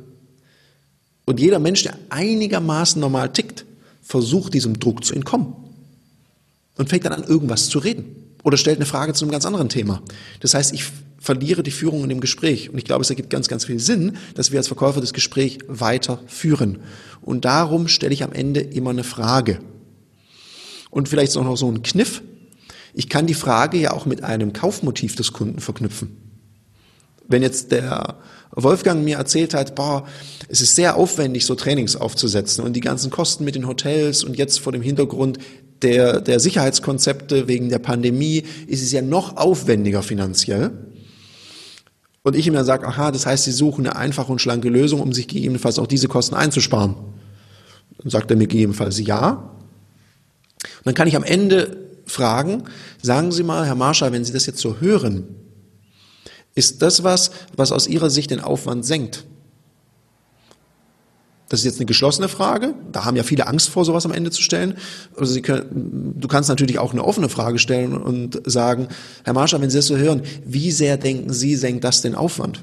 Und 1.26 1.38
jeder 1.38 1.58
Mensch, 1.58 1.82
der 1.82 1.96
einigermaßen 2.08 3.00
normal 3.00 3.32
tickt, 3.32 3.66
versucht 4.00 4.54
diesem 4.54 4.80
Druck 4.80 5.04
zu 5.04 5.14
entkommen. 5.14 5.54
Und 6.76 6.88
fängt 6.88 7.04
dann 7.04 7.12
an, 7.12 7.24
irgendwas 7.24 7.68
zu 7.68 7.78
reden. 7.78 8.16
Oder 8.42 8.56
stellt 8.56 8.78
eine 8.78 8.86
Frage 8.86 9.12
zu 9.12 9.24
einem 9.24 9.32
ganz 9.32 9.44
anderen 9.44 9.68
Thema. 9.68 10.02
Das 10.40 10.54
heißt, 10.54 10.72
ich 10.72 10.84
verliere 11.18 11.62
die 11.62 11.70
Führung 11.70 12.02
in 12.02 12.08
dem 12.08 12.20
Gespräch. 12.20 12.70
Und 12.70 12.78
ich 12.78 12.84
glaube, 12.84 13.02
es 13.02 13.10
ergibt 13.10 13.28
ganz, 13.28 13.46
ganz 13.48 13.66
viel 13.66 13.78
Sinn, 13.78 14.16
dass 14.34 14.50
wir 14.50 14.58
als 14.58 14.68
Verkäufer 14.68 15.02
das 15.02 15.12
Gespräch 15.12 15.58
weiterführen. 15.68 16.78
Und 17.20 17.44
darum 17.44 17.88
stelle 17.88 18.14
ich 18.14 18.24
am 18.24 18.32
Ende 18.32 18.60
immer 18.60 18.90
eine 18.90 19.04
Frage. 19.04 19.60
Und 20.90 21.08
vielleicht 21.08 21.30
ist 21.30 21.36
auch 21.36 21.44
noch 21.44 21.56
so 21.56 21.70
ein 21.70 21.82
Kniff. 21.82 22.22
Ich 22.94 23.08
kann 23.08 23.26
die 23.26 23.34
Frage 23.34 23.78
ja 23.78 23.92
auch 23.92 24.06
mit 24.06 24.24
einem 24.24 24.52
Kaufmotiv 24.52 25.14
des 25.14 25.32
Kunden 25.32 25.60
verknüpfen. 25.60 26.16
Wenn 27.28 27.42
jetzt 27.42 27.70
der 27.70 28.16
Wolfgang 28.50 29.04
mir 29.04 29.18
erzählt 29.18 29.54
hat, 29.54 29.76
boah, 29.76 30.04
es 30.48 30.60
ist 30.60 30.74
sehr 30.74 30.96
aufwendig, 30.96 31.46
so 31.46 31.54
Trainings 31.54 31.94
aufzusetzen 31.94 32.64
und 32.64 32.72
die 32.74 32.80
ganzen 32.80 33.10
Kosten 33.10 33.44
mit 33.44 33.54
den 33.54 33.68
Hotels 33.68 34.24
und 34.24 34.36
jetzt 34.36 34.58
vor 34.58 34.72
dem 34.72 34.82
Hintergrund 34.82 35.38
der, 35.82 36.20
der 36.20 36.40
Sicherheitskonzepte 36.40 37.46
wegen 37.46 37.68
der 37.68 37.78
Pandemie 37.78 38.42
ist 38.66 38.82
es 38.82 38.90
ja 38.90 39.02
noch 39.02 39.36
aufwendiger 39.36 40.02
finanziell. 40.02 40.72
Und 42.22 42.36
ich 42.36 42.46
immer 42.46 42.64
sage, 42.64 42.86
aha, 42.86 43.12
das 43.12 43.24
heißt, 43.24 43.44
Sie 43.44 43.52
suchen 43.52 43.86
eine 43.86 43.96
einfache 43.96 44.30
und 44.30 44.40
schlanke 44.40 44.68
Lösung, 44.68 45.00
um 45.00 45.12
sich 45.12 45.26
gegebenenfalls 45.26 45.78
auch 45.78 45.86
diese 45.86 46.08
Kosten 46.08 46.34
einzusparen. 46.34 46.96
Dann 47.98 48.10
sagt 48.10 48.30
er 48.30 48.36
mir 48.36 48.46
gegebenenfalls 48.46 49.00
ja. 49.00 49.59
Und 50.80 50.86
dann 50.86 50.94
kann 50.94 51.08
ich 51.08 51.16
am 51.16 51.24
Ende 51.24 51.76
fragen, 52.06 52.64
sagen 53.02 53.32
Sie 53.32 53.42
mal, 53.42 53.66
Herr 53.66 53.74
Marschall, 53.74 54.12
wenn 54.12 54.24
Sie 54.24 54.32
das 54.32 54.46
jetzt 54.46 54.60
so 54.60 54.80
hören, 54.80 55.28
ist 56.54 56.82
das 56.82 57.04
was, 57.04 57.30
was 57.56 57.70
aus 57.70 57.86
Ihrer 57.86 58.10
Sicht 58.10 58.30
den 58.30 58.40
Aufwand 58.40 58.84
senkt? 58.84 59.26
Das 61.50 61.60
ist 61.60 61.64
jetzt 61.64 61.78
eine 61.78 61.86
geschlossene 61.86 62.28
Frage. 62.28 62.74
Da 62.92 63.04
haben 63.04 63.16
ja 63.16 63.24
viele 63.24 63.48
Angst 63.48 63.70
vor, 63.70 63.84
sowas 63.84 64.06
am 64.06 64.12
Ende 64.12 64.30
zu 64.30 64.40
stellen. 64.40 64.78
Also 65.16 65.32
Sie 65.32 65.42
können, 65.42 66.14
du 66.16 66.28
kannst 66.28 66.48
natürlich 66.48 66.78
auch 66.78 66.92
eine 66.92 67.04
offene 67.04 67.28
Frage 67.28 67.58
stellen 67.58 67.96
und 67.96 68.40
sagen, 68.48 68.86
Herr 69.24 69.32
Marschall, 69.32 69.60
wenn 69.60 69.68
Sie 69.68 69.78
das 69.78 69.86
so 69.86 69.96
hören, 69.96 70.22
wie 70.44 70.70
sehr 70.70 70.96
denken 70.96 71.32
Sie, 71.32 71.56
senkt 71.56 71.82
das 71.82 72.02
den 72.02 72.14
Aufwand? 72.14 72.62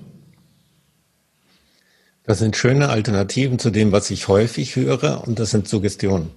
Das 2.24 2.40
sind 2.40 2.56
schöne 2.56 2.88
Alternativen 2.90 3.60
zu 3.60 3.72
dem, 3.72 3.92
was 3.92 4.10
ich 4.10 4.30
häufig 4.30 4.76
höre, 4.76 5.28
und 5.28 5.40
das 5.40 5.52
sind 5.52 5.68
Suggestionen. 5.68 6.30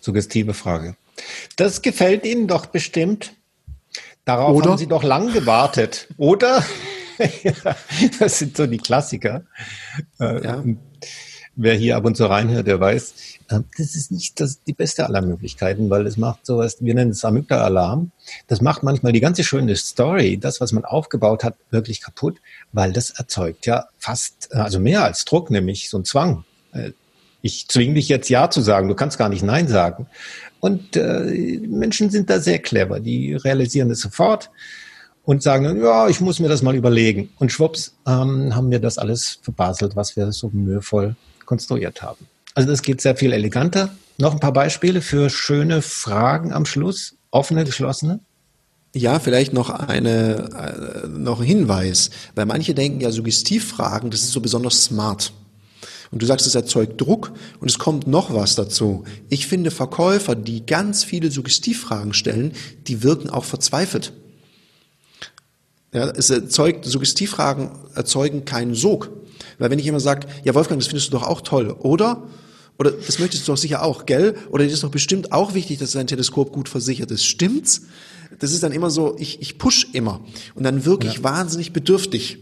Suggestive 0.00 0.54
Frage. 0.54 0.96
Das 1.56 1.82
gefällt 1.82 2.24
Ihnen 2.24 2.46
doch 2.46 2.66
bestimmt. 2.66 3.32
Darauf 4.24 4.56
Oder? 4.56 4.70
haben 4.70 4.78
Sie 4.78 4.88
doch 4.88 5.02
lang 5.02 5.32
gewartet. 5.32 6.08
Oder? 6.16 6.64
das 8.18 8.38
sind 8.38 8.56
so 8.56 8.66
die 8.66 8.78
Klassiker. 8.78 9.44
Äh, 10.20 10.44
ja 10.44 10.64
wer 11.56 11.74
hier 11.74 11.96
ab 11.96 12.04
und 12.04 12.16
zu 12.16 12.26
reinhört, 12.26 12.66
der 12.66 12.78
weiß, 12.78 13.14
äh, 13.48 13.60
das 13.76 13.96
ist 13.96 14.12
nicht 14.12 14.38
das, 14.40 14.62
die 14.62 14.74
beste 14.74 15.06
aller 15.06 15.22
Möglichkeiten, 15.22 15.90
weil 15.90 16.06
es 16.06 16.16
macht 16.16 16.46
sowas, 16.46 16.76
wir 16.80 16.94
nennen 16.94 17.10
es 17.10 17.24
Amygdala-Alarm. 17.24 18.12
Das 18.46 18.60
macht 18.60 18.82
manchmal 18.82 19.12
die 19.12 19.20
ganze 19.20 19.42
schöne 19.42 19.74
Story, 19.74 20.38
das, 20.38 20.60
was 20.60 20.72
man 20.72 20.84
aufgebaut 20.84 21.42
hat, 21.42 21.56
wirklich 21.70 22.02
kaputt, 22.02 22.38
weil 22.72 22.92
das 22.92 23.10
erzeugt 23.10 23.66
ja 23.66 23.86
fast, 23.98 24.50
äh, 24.52 24.58
also 24.58 24.78
mehr 24.78 25.02
als 25.02 25.24
Druck, 25.24 25.50
nämlich 25.50 25.90
so 25.90 25.98
ein 25.98 26.04
Zwang. 26.04 26.44
Ich 27.46 27.68
zwinge 27.68 27.94
dich 27.94 28.08
jetzt 28.08 28.28
Ja 28.28 28.50
zu 28.50 28.60
sagen, 28.60 28.88
du 28.88 28.96
kannst 28.96 29.18
gar 29.18 29.28
nicht 29.28 29.44
Nein 29.44 29.68
sagen. 29.68 30.08
Und 30.58 30.96
äh, 30.96 31.60
Menschen 31.68 32.10
sind 32.10 32.28
da 32.28 32.40
sehr 32.40 32.58
clever, 32.58 32.98
die 32.98 33.34
realisieren 33.34 33.88
das 33.88 34.00
sofort 34.00 34.50
und 35.24 35.42
sagen, 35.42 35.80
ja, 35.80 36.08
ich 36.08 36.20
muss 36.20 36.40
mir 36.40 36.48
das 36.48 36.62
mal 36.62 36.74
überlegen. 36.74 37.30
Und 37.38 37.52
schwupps 37.52 37.94
ähm, 38.04 38.54
haben 38.54 38.70
wir 38.72 38.80
das 38.80 38.98
alles 38.98 39.38
verbaselt, 39.42 39.94
was 39.94 40.16
wir 40.16 40.32
so 40.32 40.50
mühevoll 40.52 41.14
konstruiert 41.44 42.02
haben. 42.02 42.26
Also 42.54 42.68
das 42.68 42.82
geht 42.82 43.00
sehr 43.00 43.14
viel 43.14 43.32
eleganter. 43.32 43.90
Noch 44.18 44.32
ein 44.32 44.40
paar 44.40 44.52
Beispiele 44.52 45.02
für 45.02 45.30
schöne 45.30 45.82
Fragen 45.82 46.52
am 46.52 46.66
Schluss, 46.66 47.14
offene, 47.30 47.64
geschlossene. 47.64 48.18
Ja, 48.92 49.20
vielleicht 49.20 49.52
noch 49.52 49.70
eine, 49.70 51.04
äh, 51.04 51.06
noch 51.06 51.40
ein 51.40 51.46
Hinweis, 51.46 52.10
weil 52.34 52.46
manche 52.46 52.74
denken 52.74 53.00
ja 53.00 53.12
Suggestivfragen, 53.12 54.10
das 54.10 54.22
ist 54.22 54.32
so 54.32 54.40
besonders 54.40 54.82
smart. 54.82 55.32
Und 56.10 56.22
du 56.22 56.26
sagst, 56.26 56.46
es 56.46 56.54
erzeugt 56.54 57.00
Druck 57.00 57.32
und 57.60 57.70
es 57.70 57.78
kommt 57.78 58.06
noch 58.06 58.32
was 58.32 58.54
dazu. 58.54 59.04
Ich 59.28 59.46
finde 59.46 59.70
Verkäufer, 59.70 60.34
die 60.34 60.64
ganz 60.64 61.04
viele 61.04 61.30
Suggestivfragen 61.30 62.14
stellen, 62.14 62.52
die 62.86 63.02
wirken 63.02 63.30
auch 63.30 63.44
verzweifelt. 63.44 64.12
Ja, 65.92 66.10
es 66.10 66.30
erzeugt, 66.30 66.84
Suggestivfragen 66.84 67.70
erzeugen 67.94 68.44
keinen 68.44 68.74
Sog. 68.74 69.10
Weil 69.58 69.70
wenn 69.70 69.78
ich 69.78 69.86
immer 69.86 70.00
sage, 70.00 70.26
ja 70.44 70.54
Wolfgang, 70.54 70.80
das 70.80 70.88
findest 70.88 71.08
du 71.08 71.12
doch 71.12 71.26
auch 71.26 71.40
toll, 71.40 71.70
oder? 71.70 72.22
Oder 72.78 72.90
das 72.90 73.18
möchtest 73.18 73.48
du 73.48 73.52
doch 73.52 73.58
sicher 73.58 73.82
auch, 73.82 74.04
gell? 74.04 74.36
Oder 74.50 74.64
dir 74.64 74.72
ist 74.72 74.82
doch 74.82 74.90
bestimmt 74.90 75.32
auch 75.32 75.54
wichtig, 75.54 75.78
dass 75.78 75.92
dein 75.92 76.06
Teleskop 76.06 76.52
gut 76.52 76.68
versichert 76.68 77.10
ist. 77.10 77.24
Stimmt's? 77.24 77.82
Das 78.38 78.52
ist 78.52 78.62
dann 78.62 78.72
immer 78.72 78.90
so, 78.90 79.16
ich, 79.18 79.40
ich 79.40 79.56
push 79.56 79.88
immer. 79.92 80.20
Und 80.54 80.64
dann 80.64 80.84
wirklich 80.84 81.14
ja. 81.14 81.24
wahnsinnig 81.24 81.72
bedürftig. 81.72 82.38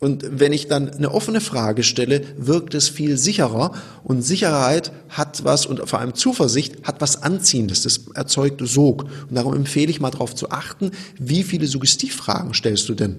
Und 0.00 0.24
wenn 0.30 0.52
ich 0.52 0.68
dann 0.68 0.90
eine 0.90 1.12
offene 1.12 1.40
Frage 1.40 1.82
stelle, 1.82 2.22
wirkt 2.36 2.74
es 2.74 2.88
viel 2.88 3.18
sicherer. 3.18 3.72
Und 4.04 4.22
Sicherheit 4.22 4.92
hat 5.08 5.44
was, 5.44 5.66
und 5.66 5.88
vor 5.88 5.98
allem 5.98 6.14
Zuversicht 6.14 6.84
hat 6.84 7.00
was 7.00 7.22
Anziehendes. 7.22 7.82
Das 7.82 8.02
erzeugt 8.14 8.60
Sog. 8.64 9.04
Und 9.28 9.34
darum 9.34 9.54
empfehle 9.54 9.90
ich 9.90 10.00
mal 10.00 10.10
darauf 10.10 10.36
zu 10.36 10.50
achten, 10.50 10.92
wie 11.18 11.42
viele 11.42 11.66
Suggestivfragen 11.66 12.54
stellst 12.54 12.88
du 12.88 12.94
denn? 12.94 13.16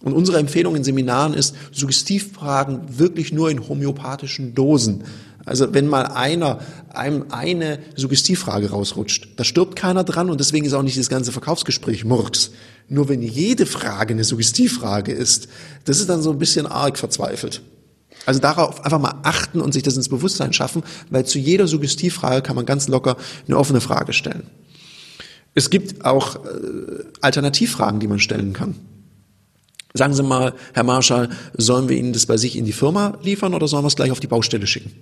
Und 0.00 0.12
unsere 0.12 0.38
Empfehlung 0.38 0.76
in 0.76 0.84
Seminaren 0.84 1.34
ist, 1.34 1.56
Suggestivfragen 1.72 2.98
wirklich 2.98 3.32
nur 3.32 3.50
in 3.50 3.68
homöopathischen 3.68 4.54
Dosen. 4.54 5.02
Also 5.48 5.72
wenn 5.72 5.86
mal 5.86 6.06
einer 6.06 6.60
einem 6.90 7.26
eine 7.30 7.78
Suggestivfrage 7.96 8.70
rausrutscht, 8.70 9.28
da 9.36 9.44
stirbt 9.44 9.76
keiner 9.76 10.04
dran 10.04 10.30
und 10.30 10.40
deswegen 10.40 10.66
ist 10.66 10.74
auch 10.74 10.82
nicht 10.82 10.98
das 10.98 11.08
ganze 11.08 11.32
Verkaufsgespräch 11.32 12.04
Murks. 12.04 12.50
Nur 12.88 13.08
wenn 13.08 13.22
jede 13.22 13.66
Frage 13.66 14.14
eine 14.14 14.24
Suggestivfrage 14.24 15.12
ist, 15.12 15.48
das 15.84 16.00
ist 16.00 16.08
dann 16.08 16.22
so 16.22 16.30
ein 16.30 16.38
bisschen 16.38 16.66
arg 16.66 16.98
verzweifelt. 16.98 17.62
Also 18.26 18.40
darauf 18.40 18.84
einfach 18.84 18.98
mal 18.98 19.20
achten 19.22 19.60
und 19.60 19.72
sich 19.72 19.82
das 19.82 19.96
ins 19.96 20.08
Bewusstsein 20.08 20.52
schaffen, 20.52 20.82
weil 21.10 21.24
zu 21.24 21.38
jeder 21.38 21.66
Suggestivfrage 21.66 22.42
kann 22.42 22.56
man 22.56 22.66
ganz 22.66 22.88
locker 22.88 23.16
eine 23.46 23.56
offene 23.56 23.80
Frage 23.80 24.12
stellen. 24.12 24.44
Es 25.54 25.70
gibt 25.70 26.04
auch 26.04 26.36
äh, 26.36 26.38
Alternativfragen, 27.20 28.00
die 28.00 28.06
man 28.06 28.18
stellen 28.18 28.52
kann. 28.52 28.74
Sagen 29.94 30.14
Sie 30.14 30.22
mal, 30.22 30.54
Herr 30.74 30.84
Marschall, 30.84 31.30
sollen 31.56 31.88
wir 31.88 31.96
Ihnen 31.96 32.12
das 32.12 32.26
bei 32.26 32.36
sich 32.36 32.56
in 32.56 32.64
die 32.64 32.72
Firma 32.72 33.18
liefern 33.22 33.54
oder 33.54 33.66
sollen 33.66 33.84
wir 33.84 33.88
es 33.88 33.96
gleich 33.96 34.10
auf 34.10 34.20
die 34.20 34.26
Baustelle 34.26 34.66
schicken? 34.66 34.92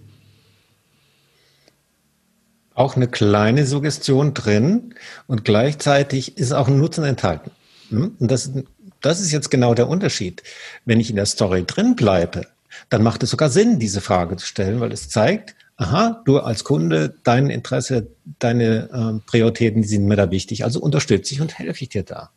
Auch 2.76 2.94
eine 2.94 3.08
kleine 3.08 3.66
Suggestion 3.66 4.34
drin 4.34 4.94
und 5.26 5.44
gleichzeitig 5.44 6.36
ist 6.36 6.52
auch 6.52 6.68
ein 6.68 6.78
Nutzen 6.78 7.04
enthalten. 7.04 7.50
Hm? 7.88 8.14
Und 8.18 8.30
das, 8.30 8.52
das 9.00 9.20
ist 9.20 9.32
jetzt 9.32 9.50
genau 9.50 9.74
der 9.74 9.88
Unterschied. 9.88 10.42
Wenn 10.84 11.00
ich 11.00 11.08
in 11.08 11.16
der 11.16 11.24
Story 11.24 11.64
drin 11.66 11.96
bleibe, 11.96 12.42
dann 12.90 13.02
macht 13.02 13.22
es 13.22 13.30
sogar 13.30 13.48
Sinn, 13.48 13.78
diese 13.78 14.02
Frage 14.02 14.36
zu 14.36 14.46
stellen, 14.46 14.78
weil 14.78 14.92
es 14.92 15.08
zeigt, 15.08 15.56
aha, 15.78 16.22
du 16.26 16.38
als 16.38 16.64
Kunde, 16.64 17.14
dein 17.24 17.48
Interesse, 17.48 18.08
deine 18.38 18.90
äh, 18.92 19.26
Prioritäten, 19.26 19.80
die 19.80 19.88
sind 19.88 20.04
mir 20.04 20.16
da 20.16 20.30
wichtig, 20.30 20.62
also 20.62 20.78
unterstütze 20.78 21.32
ich 21.32 21.40
und 21.40 21.58
helfe 21.58 21.82
ich 21.82 21.88
dir 21.88 22.02
da. 22.02 22.30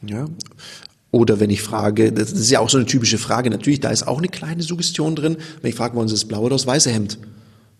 Ja, 0.00 0.26
oder 1.10 1.40
wenn 1.40 1.50
ich 1.50 1.62
frage, 1.62 2.12
das 2.12 2.32
ist 2.32 2.50
ja 2.50 2.60
auch 2.60 2.68
so 2.68 2.78
eine 2.78 2.86
typische 2.86 3.18
Frage, 3.18 3.50
natürlich, 3.50 3.80
da 3.80 3.90
ist 3.90 4.06
auch 4.06 4.18
eine 4.18 4.28
kleine 4.28 4.62
Suggestion 4.62 5.16
drin. 5.16 5.38
Wenn 5.62 5.70
ich 5.70 5.76
frage, 5.76 5.94
wollen 5.94 6.08
Sie 6.08 6.14
das 6.14 6.26
blaue 6.26 6.44
oder 6.44 6.56
das 6.56 6.66
weiße 6.66 6.90
Hemd? 6.90 7.18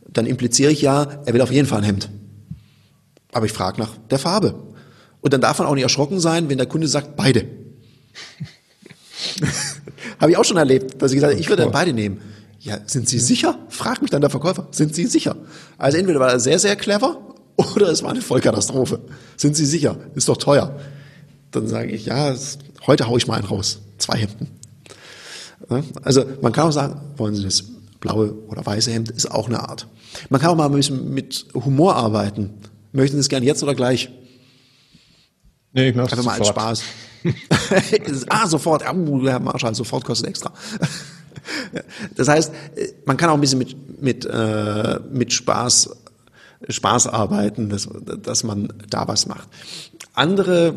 Dann 0.09 0.27
impliziere 0.27 0.73
ich 0.73 0.83
ja, 0.83 1.07
er 1.25 1.35
will 1.35 1.41
auf 1.41 1.53
jeden 1.53 1.69
Fall 1.69 1.79
ein 1.79 1.85
Hemd. 1.85 2.11
Aber 3.33 3.47
ich 3.47 3.53
frage 3.53 3.81
nach 3.81 3.91
der 4.11 4.19
Farbe. 4.19 4.55
Und 5.21 5.33
dann 5.33 5.41
darf 5.41 5.59
man 5.59 5.69
auch 5.69 5.75
nicht 5.75 5.83
erschrocken 5.83 6.21
sein, 6.21 6.49
wenn 6.49 6.59
der 6.59 6.67
Kunde 6.67 6.89
sagt, 6.89 7.17
beide. 7.17 7.47
habe 10.21 10.31
ich 10.31 10.37
auch 10.37 10.45
schon 10.45 10.57
erlebt, 10.57 11.03
dass 11.03 11.13
ich 11.13 11.17
gesagt 11.17 11.33
habe, 11.33 11.41
ich 11.41 11.49
würde 11.49 11.63
dann 11.63 11.73
beide 11.73 11.93
nehmen. 11.93 12.21
Ja, 12.61 12.79
sind 12.87 13.09
Sie 13.09 13.19
sicher? 13.19 13.59
Fragt 13.69 14.03
mich 14.03 14.11
dann 14.11 14.21
der 14.21 14.31
Verkäufer, 14.31 14.69
sind 14.73 14.95
Sie 14.95 15.07
sicher? 15.07 15.37
Also 15.77 15.99
entweder 15.99 16.21
war 16.21 16.31
er 16.31 16.41
sehr, 16.41 16.59
sehr 16.59 16.77
clever 16.77 17.21
oder 17.57 17.89
es 17.89 18.03
war 18.03 18.11
eine 18.11 18.23
Vollkatastrophe. 18.23 19.01
Sind 19.37 19.57
Sie 19.57 19.67
sicher? 19.67 19.97
Ist 20.15 20.29
doch 20.29 20.37
teuer. 20.37 20.79
Dann 21.51 21.69
sage 21.69 21.91
ich, 21.91 22.07
ja, 22.07 22.35
heute 22.87 23.07
haue 23.07 23.19
ich 23.19 23.27
mal 23.27 23.35
einen 23.35 23.47
raus. 23.47 23.81
Zwei 23.99 24.19
Hemden. 24.19 24.49
Also 26.03 26.25
man 26.41 26.53
kann 26.53 26.69
auch 26.69 26.73
sagen, 26.73 27.01
wollen 27.17 27.35
Sie 27.35 27.43
das 27.43 27.65
blaue 28.01 28.35
oder 28.49 28.65
weiße 28.65 28.91
Hemd, 28.91 29.11
ist 29.11 29.31
auch 29.31 29.49
eine 29.49 29.61
Art. 29.69 29.87
Man 30.31 30.41
kann 30.41 30.51
auch 30.51 30.57
mal 30.57 30.67
ein 30.67 30.73
bisschen 30.73 31.13
mit 31.13 31.47
Humor 31.55 31.97
arbeiten. 31.97 32.51
Möchten 32.93 33.17
Sie 33.17 33.21
es 33.21 33.29
gern 33.29 33.43
jetzt 33.43 33.63
oder 33.63 33.75
gleich? 33.75 34.11
Nee, 35.73 35.91
ich 35.91 35.95
möchte 35.95 36.17
Einfach 36.17 36.25
mal 36.25 36.39
sofort. 36.39 36.59
als 36.59 36.81
Spaß. 36.81 38.27
ah, 38.29 38.47
sofort. 38.47 38.85
Oh, 38.91 39.27
Herr 39.27 39.41
Marschall, 39.41 39.75
sofort 39.75 40.05
kostet 40.05 40.29
extra. 40.29 40.53
das 42.17 42.29
heißt, 42.29 42.53
man 43.05 43.17
kann 43.17 43.31
auch 43.31 43.35
ein 43.35 43.41
bisschen 43.41 43.59
mit, 43.59 44.03
mit, 44.03 44.25
äh, 44.25 45.01
mit 45.11 45.33
Spaß, 45.33 45.91
Spaß 46.69 47.09
arbeiten, 47.09 47.69
dass, 47.69 47.89
dass 48.23 48.45
man 48.45 48.73
da 48.89 49.07
was 49.09 49.27
macht. 49.27 49.49
Andere 50.15 50.75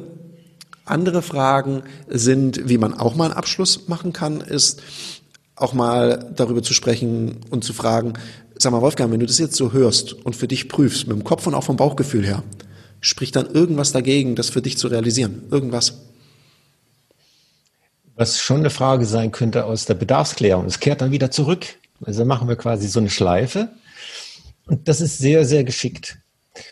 andere 0.91 1.21
Fragen 1.21 1.84
sind, 2.07 2.67
wie 2.67 2.77
man 2.77 2.93
auch 2.93 3.15
mal 3.15 3.25
einen 3.25 3.34
Abschluss 3.34 3.88
machen 3.88 4.13
kann, 4.13 4.41
ist 4.41 4.81
auch 5.62 5.74
mal 5.74 6.32
darüber 6.36 6.63
zu 6.63 6.74
sprechen 6.74 7.38
und 7.50 7.63
zu 7.63 7.74
fragen, 7.74 8.13
sag 8.58 8.71
mal 8.71 8.82
Wolfgang, 8.82 9.12
wenn 9.12 9.19
du 9.19 9.26
das 9.26 9.39
jetzt 9.39 9.56
so 9.56 9.74
hörst 9.74 10.13
und 10.13 10.36
für 10.36 10.47
dich 10.47 10.69
prüfst, 10.69 11.08
mit 11.08 11.15
dem 11.15 11.24
Kopf 11.24 11.47
und 11.47 11.56
auch 11.56 11.63
vom 11.63 11.78
Bauchgefühl 11.78 12.26
her, 12.26 12.43
spricht 13.00 13.36
dann 13.36 13.50
irgendwas 13.50 13.91
dagegen, 13.91 14.36
das 14.36 14.50
für 14.50 14.62
dich 14.62 14.78
zu 14.78 14.88
realisieren? 14.88 15.43
Irgendwas? 15.52 16.02
Was 18.15 18.39
schon 18.39 18.58
eine 18.58 18.69
Frage 18.69 19.06
sein 19.06 19.32
könnte 19.32 19.65
aus 19.65 19.86
der 19.86 19.95
Bedarfsklärung. 19.95 20.65
Es 20.65 20.80
kehrt 20.80 21.02
dann 21.02 21.12
wieder 21.12 21.32
zurück. 21.32 21.65
Also 22.04 22.26
machen 22.26 22.47
wir 22.47 22.56
quasi 22.56 22.88
so 22.88 23.00
eine 23.00 23.10
Schleife. 23.10 23.69
Und 24.67 24.88
das 24.88 25.02
ist 25.02 25.17
sehr, 25.17 25.45
sehr 25.45 25.63
geschickt. 25.63 26.17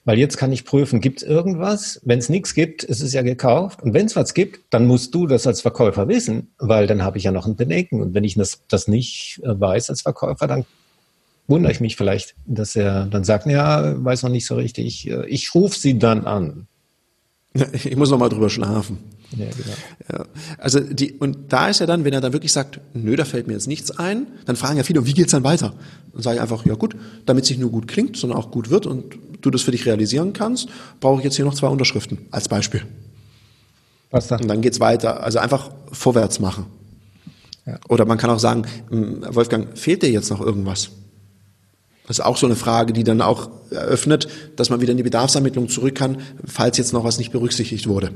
Weil 0.04 0.20
jetzt 0.20 0.38
kann 0.38 0.52
ich 0.52 0.66
prüfen, 0.66 1.00
gibt 1.00 1.22
es 1.22 1.28
irgendwas? 1.28 2.02
Wenn 2.04 2.20
es 2.20 2.30
nichts 2.30 2.54
gibt, 2.54 2.84
ist 2.84 3.02
es 3.02 3.14
ja 3.14 3.22
gekauft. 3.22 3.82
Und 3.82 3.94
wenn 3.94 4.08
es 4.08 4.16
was 4.16 4.34
gibt, 4.34 4.74
dann 4.74 4.86
musst 4.86 5.16
du 5.16 5.26
das 5.26 5.48
als 5.48 5.62
Verkäufer 5.62 6.08
wissen, 6.08 6.54
weil 6.58 6.86
dann 6.86 7.04
habe 7.04 7.18
ich 7.18 7.24
ja 7.24 7.32
noch 7.32 7.46
ein 7.46 7.56
Bedenken. 7.56 8.02
Und 8.02 8.14
wenn 8.14 8.24
ich 8.24 8.36
das, 8.36 8.62
das 8.68 8.88
nicht 8.88 9.40
äh, 9.44 9.60
weiß 9.60 9.90
als 9.90 10.02
Verkäufer, 10.02 10.48
dann 10.48 10.66
wundere 11.48 11.72
ich 11.72 11.80
mich 11.80 11.96
vielleicht, 11.96 12.36
dass 12.46 12.76
er 12.76 13.06
dann 13.06 13.24
sagt, 13.24 13.46
ja, 13.46 14.04
weiß 14.04 14.24
noch 14.24 14.30
nicht 14.30 14.46
so 14.46 14.56
richtig. 14.56 15.10
Äh, 15.10 15.26
ich 15.28 15.56
rufe 15.56 15.80
sie 15.80 15.98
dann 15.98 16.26
an. 16.26 16.68
Ich 17.54 17.96
muss 17.96 18.12
noch 18.12 18.20
mal 18.20 18.30
drüber 18.30 18.50
schlafen. 18.50 19.00
Ja, 19.36 19.46
genau. 19.46 19.76
Ja. 20.12 20.26
Also 20.60 20.80
die, 20.80 21.14
und 21.14 21.52
da 21.52 21.68
ist 21.68 21.82
er 21.82 21.88
dann, 21.88 22.04
wenn 22.04 22.14
er 22.14 22.22
dann 22.22 22.34
wirklich 22.34 22.52
sagt, 22.52 22.80
nö, 22.94 23.16
da 23.16 23.26
fällt 23.26 23.48
mir 23.48 23.54
jetzt 23.54 23.68
nichts 23.68 23.92
ein, 23.92 24.28
dann 24.46 24.56
fragen 24.56 24.78
ja 24.78 24.84
viele, 24.84 25.06
wie 25.06 25.14
geht's 25.14 25.32
dann 25.32 25.44
weiter? 25.44 25.74
Dann 26.14 26.22
sage 26.22 26.38
ich 26.38 26.42
einfach, 26.42 26.66
ja 26.66 26.76
gut, 26.76 26.96
damit 27.26 27.44
es 27.44 27.50
nicht 27.50 27.60
nur 27.60 27.72
gut 27.72 27.88
klingt, 27.88 28.18
sondern 28.18 28.38
auch 28.38 28.52
gut 28.52 28.70
wird 28.70 28.86
und 28.86 29.18
du 29.42 29.50
das 29.50 29.62
für 29.62 29.72
dich 29.72 29.86
realisieren 29.86 30.34
kannst, 30.34 30.70
brauche 31.00 31.20
ich 31.20 31.24
jetzt 31.24 31.36
hier 31.36 31.46
noch 31.46 31.54
zwei 31.56 31.68
Unterschriften 31.68 32.20
als 32.32 32.48
Beispiel. 32.48 32.84
Was 34.12 34.28
dann? 34.28 34.42
Und 34.42 34.48
dann 34.48 34.62
geht's 34.62 34.80
weiter. 34.80 35.24
Also 35.24 35.40
einfach 35.40 35.72
vorwärts 35.92 36.40
machen. 36.40 36.66
Ja. 37.66 37.80
Oder 37.88 38.06
man 38.06 38.18
kann 38.18 38.30
auch 38.30 38.40
sagen, 38.40 38.64
hm, 38.90 39.24
Wolfgang, 39.30 39.78
fehlt 39.78 40.04
dir 40.04 40.12
jetzt 40.12 40.30
noch 40.30 40.42
irgendwas? 40.42 40.90
Das 42.10 42.18
ist 42.18 42.26
auch 42.26 42.38
so 42.38 42.48
eine 42.48 42.56
Frage, 42.56 42.92
die 42.92 43.04
dann 43.04 43.22
auch 43.22 43.52
eröffnet, 43.70 44.28
dass 44.56 44.72
man 44.72 44.82
wieder 44.82 44.90
in 44.90 44.98
die 44.98 45.04
Bedarfsermittlung 45.04 45.70
zurück 45.70 45.94
kann, 45.94 46.18
falls 46.44 46.80
jetzt 46.80 46.92
noch 46.92 47.04
was 47.04 47.20
nicht 47.20 47.32
berücksichtigt 47.32 47.86
wurde. 47.86 48.10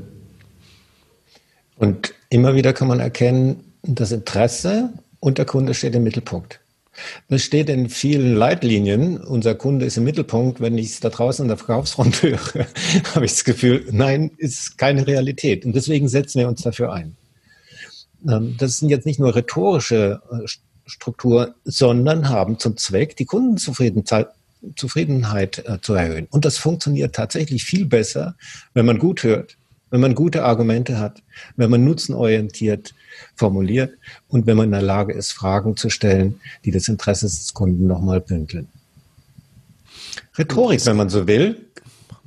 Und 1.75 2.15
immer 2.31 2.55
wieder 2.55 2.73
kann 2.73 2.87
man 2.87 2.99
erkennen, 2.99 3.75
das 3.83 4.11
Interesse 4.11 4.93
und 5.19 5.37
der 5.37 5.45
Kunde 5.45 5.75
steht 5.75 5.93
im 5.93 6.03
Mittelpunkt. 6.03 6.59
Das 7.29 7.43
steht 7.43 7.69
in 7.69 7.87
vielen 7.87 8.33
Leitlinien. 8.33 9.17
Unser 9.17 9.53
Kunde 9.53 9.85
ist 9.85 9.97
im 9.97 10.05
Mittelpunkt. 10.05 10.59
Wenn 10.59 10.75
ich 10.79 10.87
es 10.87 10.99
da 10.99 11.09
draußen 11.09 11.45
in 11.45 11.49
der 11.49 11.57
Verkaufsfront 11.57 12.19
höre, 12.23 12.65
habe 13.13 13.25
ich 13.25 13.33
das 13.33 13.43
Gefühl, 13.43 13.85
nein, 13.91 14.31
ist 14.37 14.79
keine 14.79 15.05
Realität. 15.05 15.65
Und 15.65 15.75
deswegen 15.75 16.07
setzen 16.07 16.39
wir 16.39 16.47
uns 16.47 16.63
dafür 16.63 16.93
ein. 16.93 17.15
Ähm, 18.27 18.55
das 18.57 18.79
sind 18.79 18.89
jetzt 18.89 19.05
nicht 19.05 19.19
nur 19.19 19.35
rhetorische 19.35 20.19
Strukturen, 20.85 21.53
sondern 21.63 22.29
haben 22.29 22.59
zum 22.59 22.77
Zweck, 22.77 23.15
die 23.15 23.25
Kundenzufriedenheit 23.25 24.27
Zufriedenheit 24.75 25.63
äh, 25.67 25.81
zu 25.81 25.93
erhöhen. 25.93 26.27
Und 26.31 26.45
das 26.45 26.57
funktioniert 26.57 27.13
tatsächlich 27.13 27.65
viel 27.65 27.85
besser, 27.85 28.35
wenn 28.73 28.85
man 28.85 28.97
gut 28.97 29.23
hört, 29.23 29.57
wenn 29.89 30.01
man 30.01 30.15
gute 30.15 30.43
Argumente 30.43 30.99
hat, 30.99 31.21
wenn 31.55 31.69
man 31.69 31.83
nutzenorientiert 31.83 32.95
formuliert 33.35 33.93
und 34.27 34.47
wenn 34.47 34.57
man 34.57 34.65
in 34.65 34.71
der 34.71 34.81
Lage 34.81 35.13
ist, 35.13 35.33
Fragen 35.33 35.77
zu 35.77 35.89
stellen, 35.89 36.39
die 36.65 36.71
das 36.71 36.87
Interesse 36.87 37.25
des 37.25 37.53
Kunden 37.53 37.87
nochmal 37.87 38.21
bündeln. 38.21 38.67
Rhetorik, 40.37 40.83
wenn 40.85 40.97
man 40.97 41.09
so 41.09 41.27
will, 41.27 41.67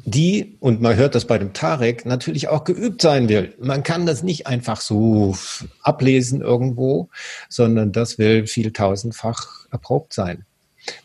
die, 0.06 0.56
und 0.60 0.80
man 0.80 0.94
hört 0.94 1.16
das 1.16 1.24
bei 1.24 1.36
dem 1.36 1.52
Tarek, 1.52 2.06
natürlich 2.06 2.46
auch 2.46 2.62
geübt 2.62 3.02
sein 3.02 3.28
will. 3.28 3.54
Man 3.60 3.82
kann 3.82 4.06
das 4.06 4.22
nicht 4.22 4.46
einfach 4.46 4.80
so 4.80 5.36
ablesen 5.82 6.42
irgendwo, 6.42 7.08
sondern 7.48 7.90
das 7.90 8.16
will 8.16 8.46
viel 8.46 8.72
tausendfach 8.72 9.66
erprobt 9.72 10.14
sein. 10.14 10.46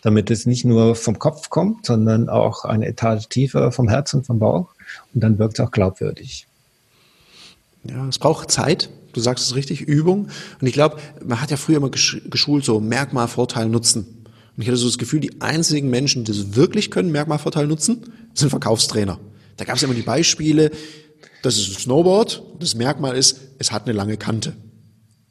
Damit 0.04 0.30
es 0.30 0.46
nicht 0.46 0.66
nur 0.66 0.96
vom 0.96 1.18
Kopf 1.18 1.50
kommt, 1.50 1.88
sondern 1.88 2.30
auch 2.30 2.64
eine 2.64 2.86
Etage 2.86 3.28
tiefer 3.28 3.72
vom 3.72 3.90
Herz 3.90 4.14
und 4.14 4.28
vom 4.28 4.38
Bauch. 4.38 4.70
Und 5.16 5.24
dann 5.24 5.40
wirkt 5.40 5.58
es 5.58 5.66
auch 5.66 5.72
glaubwürdig. 5.72 6.46
Ja, 7.84 8.08
es 8.08 8.20
braucht 8.20 8.52
Zeit. 8.52 8.92
Du 9.14 9.20
sagst 9.20 9.46
es 9.46 9.56
richtig, 9.56 9.82
Übung. 9.82 10.30
Und 10.62 10.68
ich 10.68 10.74
glaube, 10.74 10.98
man 11.26 11.42
hat 11.42 11.50
ja 11.50 11.58
früher 11.58 11.78
immer 11.78 11.90
geschult, 11.90 12.64
so 12.64 12.80
Merkmal, 12.80 13.28
Vorteil, 13.28 13.68
Nutzen. 13.68 14.21
Und 14.62 14.66
ich 14.66 14.70
hatte 14.70 14.78
so 14.78 14.86
das 14.86 15.00
Gefühl, 15.00 15.22
die 15.22 15.42
einzigen 15.42 15.90
Menschen, 15.90 16.24
die 16.24 16.32
das 16.32 16.56
wirklich 16.56 16.92
können, 16.92 17.12
Merkmal, 17.12 17.40
Vorteil, 17.40 17.66
Nutzen, 17.66 18.04
sind 18.36 18.52
Verkaufstrainer. 18.52 19.20
Da 19.58 19.66
gab 19.66 19.78
es 19.78 19.82
immer 19.82 19.96
die 19.96 20.04
Beispiele, 20.04 20.70
das 21.42 21.58
ist 21.58 21.70
ein 21.70 21.80
Snowboard, 21.80 22.44
das 22.60 22.76
Merkmal 22.76 23.18
ist, 23.18 23.40
es 23.58 23.72
hat 23.72 23.88
eine 23.88 23.94
lange 23.94 24.18
Kante. 24.18 24.54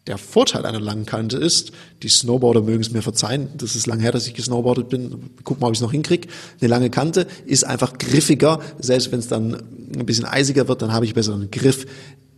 Der 0.08 0.18
Vorteil 0.18 0.66
einer 0.66 0.80
langen 0.80 1.06
Kante 1.06 1.36
ist, 1.36 1.70
die 2.02 2.08
Snowboarder 2.08 2.62
mögen 2.62 2.80
es 2.80 2.90
mir 2.90 3.02
verzeihen, 3.02 3.50
das 3.56 3.76
ist 3.76 3.86
lange 3.86 4.02
her, 4.02 4.10
dass 4.10 4.26
ich 4.26 4.34
gesnowboardet 4.34 4.88
bin, 4.88 5.30
guck 5.44 5.60
mal, 5.60 5.68
ob 5.68 5.74
ich 5.74 5.78
es 5.78 5.82
noch 5.82 5.92
hinkriege. 5.92 6.26
Eine 6.60 6.68
lange 6.68 6.90
Kante 6.90 7.28
ist 7.46 7.62
einfach 7.62 7.98
griffiger, 7.98 8.58
selbst 8.80 9.12
wenn 9.12 9.20
es 9.20 9.28
dann 9.28 9.54
ein 9.94 10.06
bisschen 10.06 10.24
eisiger 10.24 10.66
wird, 10.66 10.82
dann 10.82 10.92
habe 10.92 11.04
ich 11.04 11.14
besseren 11.14 11.52
Griff 11.52 11.86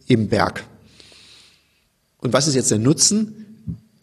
im 0.09 0.29
Berg. 0.29 0.65
Und 2.19 2.35
was 2.35 2.49
ist 2.49 2.55
jetzt 2.55 2.71
der 2.71 2.79
Nutzen? 2.79 3.42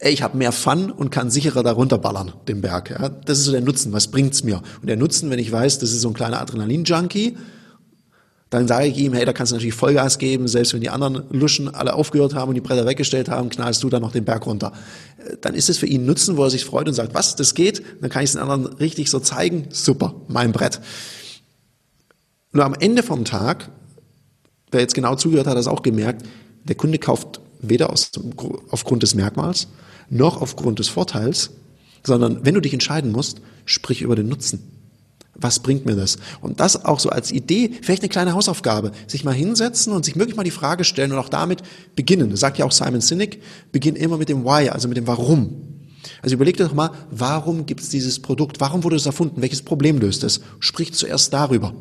Ey, 0.02 0.14
ich 0.14 0.22
habe 0.22 0.38
mehr 0.38 0.50
Fun 0.50 0.90
und 0.90 1.10
kann 1.10 1.30
sicherer 1.30 1.62
darunter 1.62 1.98
ballern, 1.98 2.32
den 2.48 2.62
Berg. 2.62 2.88
Ja? 2.90 3.10
Das 3.10 3.38
ist 3.38 3.44
so 3.44 3.52
der 3.52 3.60
Nutzen. 3.60 3.92
Was 3.92 4.08
bringt's 4.08 4.42
mir? 4.42 4.62
Und 4.80 4.86
der 4.86 4.96
Nutzen, 4.96 5.28
wenn 5.28 5.38
ich 5.38 5.52
weiß, 5.52 5.78
das 5.78 5.92
ist 5.92 6.00
so 6.00 6.08
ein 6.08 6.14
kleiner 6.14 6.40
Adrenalin-Junkie, 6.40 7.36
dann 8.48 8.66
sage 8.66 8.86
ich 8.86 8.96
ihm, 8.96 9.12
hey, 9.12 9.26
da 9.26 9.34
kannst 9.34 9.52
du 9.52 9.56
natürlich 9.56 9.74
Vollgas 9.74 10.16
geben, 10.16 10.48
selbst 10.48 10.72
wenn 10.72 10.80
die 10.80 10.88
anderen 10.88 11.24
Luschen 11.30 11.72
alle 11.72 11.92
aufgehört 11.92 12.34
haben 12.34 12.48
und 12.48 12.54
die 12.54 12.62
Bretter 12.62 12.86
weggestellt 12.86 13.28
haben, 13.28 13.50
knallst 13.50 13.82
du 13.82 13.90
dann 13.90 14.00
noch 14.00 14.10
den 14.10 14.24
Berg 14.24 14.46
runter. 14.46 14.72
Dann 15.42 15.54
ist 15.54 15.68
es 15.68 15.76
für 15.76 15.86
ihn 15.86 16.06
Nutzen, 16.06 16.38
wo 16.38 16.44
er 16.44 16.50
sich 16.50 16.64
freut 16.64 16.88
und 16.88 16.94
sagt, 16.94 17.14
was, 17.14 17.36
das 17.36 17.54
geht? 17.54 17.82
Dann 18.00 18.08
kann 18.08 18.22
ich 18.22 18.30
es 18.30 18.32
den 18.32 18.42
anderen 18.42 18.66
richtig 18.78 19.10
so 19.10 19.20
zeigen. 19.20 19.68
Super, 19.68 20.14
mein 20.28 20.52
Brett. 20.52 20.80
Nur 22.52 22.64
am 22.64 22.74
Ende 22.74 23.02
vom 23.02 23.26
Tag, 23.26 23.68
wer 24.70 24.80
jetzt 24.80 24.94
genau 24.94 25.14
zugehört 25.14 25.46
hat, 25.46 25.52
hat 25.52 25.58
das 25.58 25.68
auch 25.68 25.82
gemerkt, 25.82 26.26
der 26.64 26.74
Kunde 26.74 26.98
kauft 26.98 27.40
weder 27.60 27.90
aus, 27.90 28.10
aufgrund 28.70 29.02
des 29.02 29.14
Merkmals 29.14 29.68
noch 30.10 30.42
aufgrund 30.42 30.78
des 30.78 30.88
Vorteils, 30.88 31.50
sondern 32.04 32.44
wenn 32.44 32.54
du 32.54 32.60
dich 32.60 32.74
entscheiden 32.74 33.12
musst, 33.12 33.40
sprich 33.64 34.02
über 34.02 34.16
den 34.16 34.28
Nutzen. 34.28 34.60
Was 35.34 35.60
bringt 35.60 35.86
mir 35.86 35.96
das? 35.96 36.18
Und 36.42 36.60
das 36.60 36.84
auch 36.84 37.00
so 37.00 37.08
als 37.08 37.32
Idee, 37.32 37.70
vielleicht 37.80 38.02
eine 38.02 38.10
kleine 38.10 38.34
Hausaufgabe, 38.34 38.92
sich 39.06 39.24
mal 39.24 39.32
hinsetzen 39.32 39.92
und 39.92 40.04
sich 40.04 40.16
wirklich 40.16 40.36
mal 40.36 40.42
die 40.42 40.50
Frage 40.50 40.84
stellen 40.84 41.12
und 41.12 41.18
auch 41.18 41.30
damit 41.30 41.62
beginnen. 41.96 42.30
Das 42.30 42.40
sagt 42.40 42.58
ja 42.58 42.66
auch 42.66 42.72
Simon 42.72 43.00
Sinek, 43.00 43.40
beginn 43.72 43.96
immer 43.96 44.18
mit 44.18 44.28
dem 44.28 44.44
Why, 44.44 44.68
also 44.68 44.88
mit 44.88 44.98
dem 44.98 45.06
Warum. 45.06 45.70
Also 46.20 46.34
überleg 46.34 46.56
dir 46.56 46.64
doch 46.64 46.74
mal, 46.74 46.90
warum 47.10 47.64
gibt 47.64 47.80
es 47.80 47.88
dieses 47.88 48.20
Produkt? 48.20 48.60
Warum 48.60 48.84
wurde 48.84 48.96
es 48.96 49.06
erfunden? 49.06 49.40
Welches 49.40 49.62
Problem 49.62 49.98
löst 49.98 50.24
es? 50.24 50.40
Sprich 50.58 50.92
zuerst 50.92 51.32
darüber. 51.32 51.74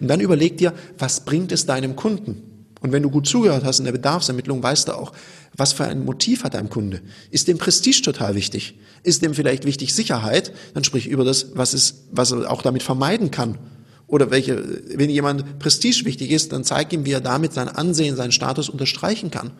Und 0.00 0.08
dann 0.08 0.20
überleg 0.20 0.56
dir, 0.56 0.72
was 0.98 1.24
bringt 1.24 1.50
es 1.52 1.66
deinem 1.66 1.96
Kunden? 1.96 2.49
Und 2.80 2.92
wenn 2.92 3.02
du 3.02 3.10
gut 3.10 3.26
zugehört 3.26 3.64
hast 3.64 3.78
in 3.78 3.84
der 3.84 3.92
Bedarfsermittlung, 3.92 4.62
weißt 4.62 4.88
du 4.88 4.92
auch, 4.92 5.12
was 5.56 5.72
für 5.72 5.84
ein 5.84 6.04
Motiv 6.04 6.44
hat 6.44 6.54
dein 6.54 6.70
Kunde? 6.70 7.00
Ist 7.30 7.48
dem 7.48 7.58
Prestige 7.58 8.02
total 8.02 8.34
wichtig? 8.34 8.78
Ist 9.02 9.22
dem 9.22 9.34
vielleicht 9.34 9.64
wichtig 9.64 9.94
Sicherheit? 9.94 10.52
Dann 10.74 10.84
sprich 10.84 11.06
über 11.06 11.24
das, 11.24 11.48
was 11.54 11.74
es, 11.74 12.06
was 12.10 12.32
er 12.32 12.50
auch 12.50 12.62
damit 12.62 12.82
vermeiden 12.82 13.30
kann. 13.30 13.58
Oder 14.06 14.30
welche, 14.30 14.82
wenn 14.96 15.10
jemand 15.10 15.58
Prestige 15.58 16.04
wichtig 16.04 16.30
ist, 16.30 16.52
dann 16.52 16.64
zeig 16.64 16.92
ihm, 16.92 17.04
wie 17.04 17.12
er 17.12 17.20
damit 17.20 17.52
sein 17.52 17.68
Ansehen, 17.68 18.16
seinen 18.16 18.32
Status 18.32 18.68
unterstreichen 18.68 19.30
kann. 19.30 19.52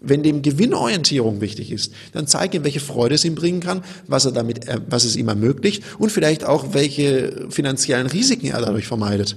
Wenn 0.00 0.22
dem 0.22 0.42
Gewinnorientierung 0.42 1.40
wichtig 1.40 1.72
ist, 1.72 1.92
dann 2.12 2.26
zeig 2.26 2.54
ihm, 2.54 2.64
welche 2.64 2.80
Freude 2.80 3.14
es 3.14 3.24
ihm 3.24 3.34
bringen 3.34 3.60
kann, 3.60 3.82
was 4.06 4.26
er 4.26 4.32
damit, 4.32 4.68
äh, 4.68 4.80
was 4.88 5.04
es 5.04 5.16
ihm 5.16 5.28
ermöglicht 5.28 5.82
und 5.98 6.10
vielleicht 6.12 6.44
auch, 6.44 6.74
welche 6.74 7.46
finanziellen 7.48 8.06
Risiken 8.06 8.46
er 8.46 8.60
dadurch 8.60 8.86
vermeidet. 8.86 9.36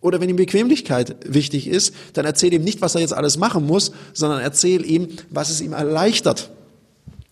Oder 0.00 0.20
wenn 0.20 0.28
ihm 0.28 0.36
Bequemlichkeit 0.36 1.16
wichtig 1.24 1.66
ist, 1.66 1.94
dann 2.12 2.24
erzähl 2.24 2.52
ihm 2.52 2.62
nicht, 2.62 2.80
was 2.80 2.94
er 2.94 3.00
jetzt 3.00 3.14
alles 3.14 3.38
machen 3.38 3.66
muss, 3.66 3.92
sondern 4.12 4.40
erzähl 4.40 4.84
ihm, 4.84 5.08
was 5.30 5.50
es 5.50 5.60
ihm 5.60 5.72
erleichtert 5.72 6.50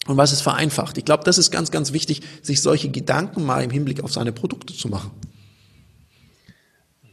und 0.07 0.17
was 0.17 0.33
es 0.33 0.41
vereinfacht. 0.41 0.99
Ich 0.99 1.05
glaube, 1.05 1.25
das 1.25 1.39
ist 1.39 1.51
ganz, 1.51 1.71
ganz 1.71 1.93
wichtig, 1.93 2.23
sich 2.43 2.61
solche 2.61 2.91
Gedanken 2.91 3.45
mal 3.45 3.63
im 3.63 3.71
Hinblick 3.71 4.03
auf 4.03 4.13
seine 4.13 4.33
Produkte 4.33 4.75
zu 4.75 4.89
machen. 4.89 5.11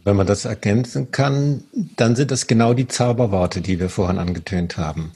Wenn 0.04 0.16
man 0.16 0.26
das 0.26 0.46
ergänzen 0.46 1.12
kann, 1.12 1.64
dann 1.96 2.16
sind 2.16 2.32
das 2.32 2.48
genau 2.48 2.74
die 2.74 2.88
Zauberworte, 2.88 3.62
die 3.62 3.80
wir 3.80 3.90
vorhin 3.90 4.18
angetönt 4.18 4.78
haben. 4.78 5.12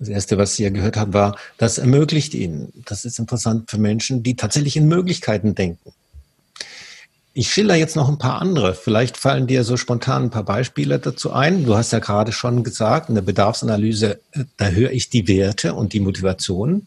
Das 0.00 0.08
erste, 0.08 0.38
was 0.38 0.56
Sie 0.56 0.64
ja 0.64 0.70
gehört 0.70 0.96
haben, 0.96 1.12
war, 1.12 1.36
das 1.58 1.78
ermöglicht 1.78 2.34
Ihnen. 2.34 2.72
Das 2.86 3.04
ist 3.04 3.18
interessant 3.18 3.70
für 3.70 3.78
Menschen, 3.78 4.22
die 4.22 4.34
tatsächlich 4.34 4.76
in 4.76 4.88
Möglichkeiten 4.88 5.54
denken. 5.54 5.92
Ich 7.32 7.52
schilder 7.52 7.76
jetzt 7.76 7.94
noch 7.94 8.08
ein 8.08 8.18
paar 8.18 8.40
andere. 8.40 8.74
Vielleicht 8.74 9.16
fallen 9.16 9.46
dir 9.46 9.62
so 9.62 9.76
spontan 9.76 10.24
ein 10.24 10.30
paar 10.30 10.42
Beispiele 10.42 10.98
dazu 10.98 11.32
ein. 11.32 11.64
Du 11.64 11.76
hast 11.76 11.92
ja 11.92 12.00
gerade 12.00 12.32
schon 12.32 12.64
gesagt, 12.64 13.08
in 13.08 13.14
der 13.14 13.22
Bedarfsanalyse, 13.22 14.20
äh, 14.32 14.44
da 14.56 14.68
höre 14.68 14.90
ich 14.90 15.10
die 15.10 15.28
Werte 15.28 15.74
und 15.74 15.92
die 15.92 16.00
Motivation. 16.00 16.86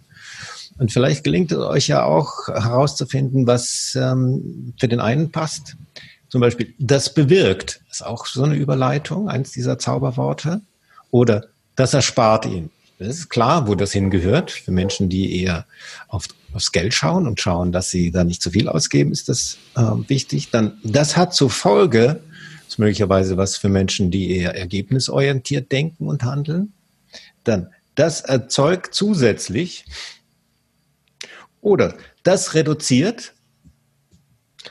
Und 0.77 0.91
vielleicht 0.91 1.23
gelingt 1.23 1.51
es 1.51 1.59
euch 1.59 1.87
ja 1.87 2.03
auch 2.03 2.47
herauszufinden, 2.47 3.47
was 3.47 3.95
ähm, 3.95 4.73
für 4.79 4.87
den 4.87 4.99
einen 4.99 5.31
passt. 5.31 5.77
Zum 6.29 6.41
Beispiel, 6.41 6.73
das 6.79 7.13
bewirkt, 7.13 7.79
ist 7.89 8.05
auch 8.05 8.25
so 8.25 8.43
eine 8.43 8.55
Überleitung, 8.55 9.29
eins 9.29 9.51
dieser 9.51 9.79
Zauberworte. 9.79 10.61
Oder 11.11 11.45
das 11.75 11.93
erspart 11.93 12.47
ihn. 12.47 12.69
Das 13.03 13.17
ist 13.17 13.29
klar, 13.29 13.67
wo 13.67 13.75
das 13.75 13.91
hingehört. 13.91 14.51
Für 14.51 14.71
Menschen, 14.71 15.09
die 15.09 15.41
eher 15.41 15.65
auf, 16.07 16.27
aufs 16.53 16.71
Geld 16.71 16.93
schauen 16.93 17.27
und 17.27 17.39
schauen, 17.41 17.73
dass 17.73 17.91
sie 17.91 18.11
da 18.11 18.23
nicht 18.23 18.41
zu 18.41 18.51
viel 18.51 18.69
ausgeben, 18.69 19.11
ist 19.11 19.27
das 19.27 19.57
äh, 19.75 19.81
wichtig. 19.81 20.51
Dann, 20.51 20.79
das 20.83 21.17
hat 21.17 21.33
zur 21.33 21.49
Folge, 21.49 22.21
ist 22.67 22.79
möglicherweise 22.79 23.35
was 23.35 23.57
für 23.57 23.67
Menschen, 23.67 24.09
die 24.09 24.37
eher 24.37 24.55
ergebnisorientiert 24.55 25.69
denken 25.71 26.07
und 26.07 26.23
handeln. 26.23 26.71
Dann, 27.43 27.69
das 27.95 28.21
erzeugt 28.21 28.95
zusätzlich 28.95 29.85
oder 31.59 31.95
das 32.23 32.53
reduziert 32.53 33.33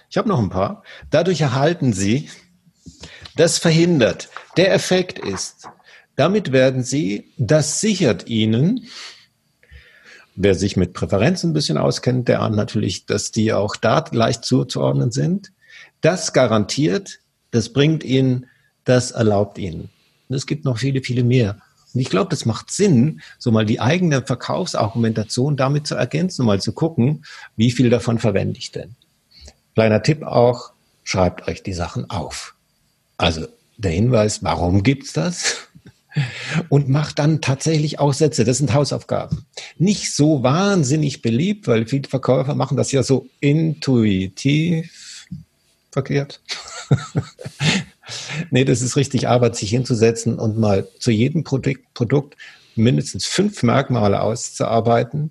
Ich 0.08 0.16
habe 0.16 0.28
noch 0.28 0.38
ein 0.38 0.48
paar. 0.48 0.82
Dadurch 1.10 1.42
erhalten 1.42 1.92
Sie, 1.92 2.30
das 3.36 3.58
verhindert. 3.58 4.30
Der 4.56 4.72
Effekt 4.72 5.18
ist, 5.18 5.68
damit 6.16 6.52
werden 6.52 6.82
Sie, 6.82 7.32
das 7.38 7.80
sichert 7.80 8.28
Ihnen, 8.28 8.86
wer 10.34 10.54
sich 10.54 10.76
mit 10.76 10.92
Präferenzen 10.92 11.50
ein 11.50 11.54
bisschen 11.54 11.78
auskennt, 11.78 12.28
der 12.28 12.40
ahnt 12.40 12.56
natürlich, 12.56 13.06
dass 13.06 13.32
die 13.32 13.52
auch 13.52 13.76
da 13.76 14.04
leicht 14.10 14.44
zuzuordnen 14.44 15.10
sind. 15.10 15.52
Das 16.00 16.32
garantiert, 16.32 17.20
das 17.50 17.72
bringt 17.72 18.04
Ihnen, 18.04 18.46
das 18.84 19.10
erlaubt 19.10 19.58
Ihnen. 19.58 19.90
Und 20.28 20.36
es 20.36 20.46
gibt 20.46 20.64
noch 20.64 20.78
viele, 20.78 21.02
viele 21.02 21.24
mehr. 21.24 21.58
Und 21.94 22.00
ich 22.00 22.08
glaube, 22.08 22.30
das 22.30 22.46
macht 22.46 22.70
Sinn, 22.70 23.20
so 23.38 23.50
mal 23.50 23.66
die 23.66 23.80
eigene 23.80 24.22
Verkaufsargumentation 24.22 25.56
damit 25.56 25.86
zu 25.86 25.94
ergänzen, 25.94 26.46
mal 26.46 26.60
zu 26.60 26.72
gucken, 26.72 27.24
wie 27.56 27.70
viel 27.70 27.90
davon 27.90 28.18
verwende 28.18 28.58
ich 28.58 28.72
denn. 28.72 28.96
Kleiner 29.74 30.02
Tipp 30.02 30.22
auch, 30.22 30.72
schreibt 31.04 31.48
euch 31.48 31.62
die 31.62 31.74
Sachen 31.74 32.08
auf. 32.08 32.54
Also 33.18 33.46
der 33.76 33.90
Hinweis, 33.90 34.42
warum 34.42 34.82
gibt's 34.82 35.12
das? 35.12 35.68
Und 36.68 36.88
macht 36.88 37.18
dann 37.18 37.40
tatsächlich 37.40 37.98
Aussätze. 37.98 38.44
Das 38.44 38.58
sind 38.58 38.74
Hausaufgaben. 38.74 39.46
Nicht 39.78 40.14
so 40.14 40.42
wahnsinnig 40.42 41.22
beliebt, 41.22 41.66
weil 41.66 41.86
viele 41.86 42.08
Verkäufer 42.08 42.54
machen 42.54 42.76
das 42.76 42.92
ja 42.92 43.02
so 43.02 43.28
intuitiv 43.40 45.26
verkehrt. 45.90 46.40
nee, 48.50 48.64
das 48.64 48.82
ist 48.82 48.96
richtig 48.96 49.28
Arbeit, 49.28 49.56
sich 49.56 49.70
hinzusetzen 49.70 50.38
und 50.38 50.58
mal 50.58 50.88
zu 50.98 51.10
jedem 51.10 51.44
Produkt, 51.44 51.94
Produkt 51.94 52.36
mindestens 52.74 53.26
fünf 53.26 53.62
Merkmale 53.62 54.20
auszuarbeiten, 54.22 55.30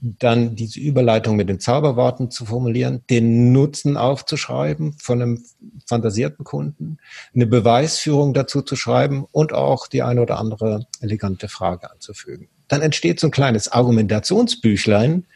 dann 0.00 0.56
diese 0.56 0.80
Überleitung 0.80 1.36
mit 1.36 1.48
den 1.48 1.60
Zauberworten 1.60 2.30
zu 2.30 2.46
formulieren, 2.46 3.02
den 3.10 3.52
Nutzen 3.52 3.96
aufzuschreiben 3.96 4.94
von 4.94 5.22
einem 5.22 5.44
fantasierten 5.86 6.44
Kunden, 6.44 6.98
eine 7.34 7.46
Beweisführung 7.46 8.34
dazu 8.34 8.62
zu 8.62 8.76
schreiben 8.76 9.26
und 9.30 9.52
auch 9.52 9.86
die 9.86 10.02
eine 10.02 10.22
oder 10.22 10.38
andere 10.38 10.86
elegante 11.00 11.48
Frage 11.48 11.90
anzufügen. 11.90 12.48
Dann 12.68 12.82
entsteht 12.82 13.20
so 13.20 13.28
ein 13.28 13.32
kleines 13.32 13.68
Argumentationsbüchlein, 13.68 15.26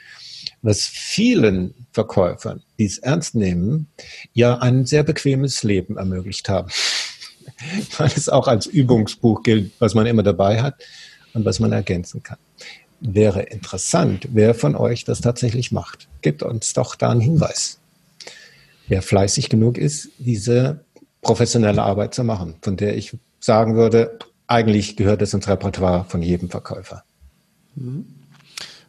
was 0.62 0.86
vielen 0.86 1.74
Verkäufern, 1.92 2.62
die 2.78 2.86
es 2.86 2.98
ernst 2.98 3.34
nehmen, 3.34 3.88
ja 4.32 4.58
ein 4.58 4.86
sehr 4.86 5.02
bequemes 5.02 5.62
Leben 5.62 5.96
ermöglicht 5.96 6.48
haben. 6.48 6.70
Weil 7.98 8.10
es 8.14 8.28
auch 8.28 8.48
als 8.48 8.66
Übungsbuch 8.66 9.42
gilt, 9.42 9.72
was 9.78 9.94
man 9.94 10.06
immer 10.06 10.22
dabei 10.22 10.60
hat 10.62 10.82
und 11.34 11.44
was 11.44 11.60
man 11.60 11.72
ergänzen 11.72 12.22
kann. 12.22 12.38
Wäre 13.00 13.42
interessant, 13.42 14.28
wer 14.32 14.54
von 14.54 14.74
euch 14.74 15.04
das 15.04 15.20
tatsächlich 15.20 15.72
macht. 15.72 16.08
Gebt 16.22 16.42
uns 16.42 16.72
doch 16.72 16.94
da 16.94 17.10
einen 17.10 17.20
Hinweis. 17.20 17.78
Wer 18.88 19.02
fleißig 19.02 19.48
genug 19.48 19.78
ist, 19.78 20.08
diese 20.18 20.80
professionelle 21.20 21.82
Arbeit 21.82 22.14
zu 22.14 22.24
machen, 22.24 22.54
von 22.62 22.76
der 22.76 22.96
ich 22.96 23.16
sagen 23.40 23.76
würde, 23.76 24.18
eigentlich 24.46 24.96
gehört 24.96 25.22
es 25.22 25.34
ins 25.34 25.48
Repertoire 25.48 26.04
von 26.08 26.22
jedem 26.22 26.48
Verkäufer. 26.48 27.04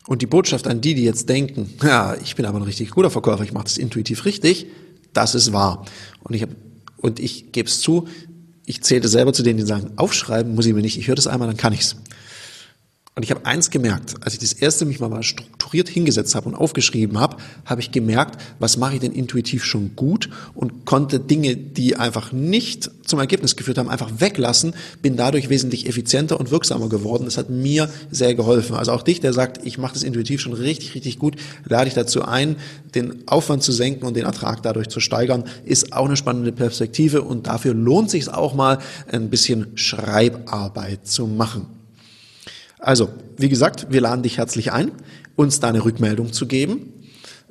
Und 0.08 0.22
die 0.22 0.28
Botschaft 0.28 0.68
an 0.68 0.82
die, 0.82 0.94
die 0.94 1.04
jetzt 1.04 1.28
denken, 1.28 1.74
ja, 1.84 2.16
ich 2.16 2.36
bin 2.36 2.46
aber 2.46 2.60
ein 2.60 2.64
richtig 2.64 2.92
guter 2.92 3.10
Verkäufer, 3.10 3.44
ich 3.44 3.54
mache 3.54 3.66
das 3.66 3.78
intuitiv 3.78 4.26
richtig, 4.26 4.68
das 5.14 5.36
ist 5.36 5.52
wahr. 5.52 5.86
Und 6.24 6.36
ich, 6.36 6.46
ich 7.20 7.52
gebe 7.52 7.68
es 7.68 7.82
zu, 7.82 8.08
ich 8.66 8.84
zählte 8.84 9.08
selber 9.08 9.34
zu 9.34 9.44
denen, 9.44 9.58
die 9.58 9.66
sagen, 9.66 9.92
aufschreiben 9.96 10.56
muss 10.56 10.66
ich 10.66 10.74
mir 10.74 10.82
nicht, 10.82 10.98
ich 10.98 11.08
höre 11.08 11.16
das 11.16 11.28
einmal, 11.28 11.48
dann 11.48 11.58
kann 11.58 11.74
ich's. 11.74 11.96
Und 13.18 13.24
ich 13.24 13.32
habe 13.32 13.48
eins 13.48 13.72
gemerkt, 13.72 14.14
als 14.22 14.36
ich 14.36 14.40
das 14.42 14.54
erste 14.54 14.86
mich 14.86 15.00
mal 15.00 15.24
strukturiert 15.24 15.90
hingesetzt 15.90 16.36
habe 16.36 16.48
und 16.50 16.54
aufgeschrieben 16.54 17.20
habe, 17.20 17.38
habe 17.66 17.82
ich 17.82 17.92
gemerkt, 17.92 18.40
was 18.60 18.78
mache 18.78 18.94
ich 18.94 19.00
denn 19.00 19.12
intuitiv 19.12 19.66
schon 19.66 19.96
gut 19.96 20.30
und 20.54 20.86
konnte 20.86 21.20
Dinge, 21.20 21.58
die 21.58 21.96
einfach 21.96 22.32
nicht 22.32 22.92
zum 23.04 23.18
Ergebnis 23.18 23.56
geführt 23.56 23.80
haben, 23.80 23.90
einfach 23.90 24.12
weglassen, 24.20 24.76
bin 25.02 25.18
dadurch 25.18 25.50
wesentlich 25.50 25.88
effizienter 25.88 26.40
und 26.40 26.52
wirksamer 26.52 26.90
geworden. 26.90 27.26
Das 27.26 27.40
hat 27.40 27.50
mir 27.50 27.90
sehr 28.12 28.36
geholfen. 28.36 28.76
Also 28.76 28.92
auch 28.92 29.02
dich, 29.02 29.20
der 29.20 29.34
sagt, 29.34 29.66
ich 29.66 29.80
mache 29.80 29.96
das 29.96 30.04
intuitiv 30.04 30.40
schon 30.40 30.54
richtig, 30.54 30.94
richtig 30.94 31.18
gut, 31.18 31.38
lade 31.66 31.88
ich 31.88 31.96
dazu 31.96 32.22
ein, 32.22 32.58
den 32.94 33.28
Aufwand 33.28 33.64
zu 33.64 33.72
senken 33.72 34.06
und 34.06 34.16
den 34.16 34.26
Ertrag 34.26 34.62
dadurch 34.62 34.90
zu 34.90 35.00
steigern, 35.00 35.46
ist 35.66 35.92
auch 35.92 36.06
eine 36.06 36.18
spannende 36.18 36.52
Perspektive 36.52 37.24
und 37.24 37.48
dafür 37.48 37.74
lohnt 37.74 38.12
sich 38.12 38.30
auch 38.30 38.54
mal 38.54 38.78
ein 39.12 39.32
bisschen 39.32 39.76
Schreibarbeit 39.76 41.08
zu 41.08 41.26
machen. 41.26 41.77
Also, 42.80 43.10
wie 43.38 43.50
gesagt, 43.50 43.88
wir 43.90 44.02
laden 44.02 44.24
dich 44.24 44.38
herzlich 44.38 44.72
ein, 44.72 44.92
uns 45.36 45.60
deine 45.60 45.84
Rückmeldung 45.84 46.32
zu 46.32 46.46
geben. 46.48 46.94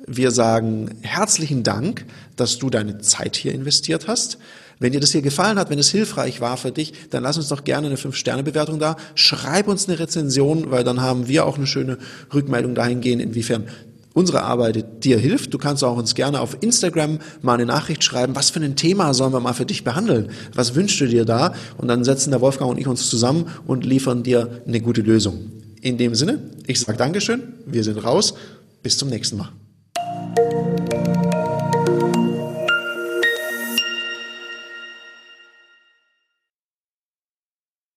Wir 0.05 0.31
sagen 0.31 0.91
herzlichen 1.01 1.63
Dank, 1.63 2.05
dass 2.37 2.59
du 2.59 2.69
deine 2.69 2.99
Zeit 2.99 3.35
hier 3.35 3.53
investiert 3.53 4.07
hast. 4.07 4.37
Wenn 4.79 4.93
dir 4.93 4.99
das 4.99 5.11
hier 5.11 5.23
gefallen 5.23 5.57
hat, 5.57 5.69
wenn 5.69 5.79
es 5.79 5.89
hilfreich 5.89 6.39
war 6.39 6.55
für 6.55 6.71
dich, 6.71 6.93
dann 7.09 7.23
lass 7.23 7.37
uns 7.37 7.47
doch 7.49 7.63
gerne 7.63 7.87
eine 7.87 7.95
5-Sterne-Bewertung 7.95 8.79
da. 8.79 8.95
Schreib 9.15 9.67
uns 9.67 9.87
eine 9.87 9.99
Rezension, 9.99 10.69
weil 10.69 10.83
dann 10.83 11.01
haben 11.01 11.27
wir 11.27 11.45
auch 11.45 11.57
eine 11.57 11.67
schöne 11.67 11.97
Rückmeldung 12.33 12.75
dahingehend, 12.75 13.21
inwiefern 13.21 13.67
unsere 14.17 14.41
Arbeit 14.41 15.03
dir 15.03 15.19
hilft. 15.19 15.53
Du 15.53 15.59
kannst 15.59 15.83
auch 15.83 15.95
uns 15.95 16.15
gerne 16.15 16.41
auf 16.41 16.57
Instagram 16.61 17.19
mal 17.43 17.53
eine 17.53 17.67
Nachricht 17.67 18.03
schreiben, 18.03 18.35
was 18.35 18.49
für 18.49 18.59
ein 18.59 18.75
Thema 18.75 19.13
sollen 19.13 19.31
wir 19.31 19.39
mal 19.39 19.53
für 19.53 19.65
dich 19.65 19.83
behandeln? 19.83 20.31
Was 20.55 20.73
wünschst 20.73 20.99
du 20.99 21.05
dir 21.05 21.23
da? 21.23 21.53
Und 21.77 21.87
dann 21.87 22.03
setzen 22.03 22.31
der 22.31 22.41
Wolfgang 22.41 22.71
und 22.71 22.79
ich 22.79 22.87
uns 22.87 23.11
zusammen 23.11 23.45
und 23.67 23.85
liefern 23.85 24.23
dir 24.23 24.63
eine 24.67 24.81
gute 24.81 25.01
Lösung. 25.01 25.51
In 25.81 25.99
dem 25.99 26.15
Sinne, 26.15 26.39
ich 26.65 26.79
sage 26.79 26.97
Dankeschön, 26.97 27.43
wir 27.67 27.83
sind 27.83 28.03
raus, 28.03 28.33
bis 28.81 28.97
zum 28.97 29.09
nächsten 29.09 29.37
Mal. 29.37 29.49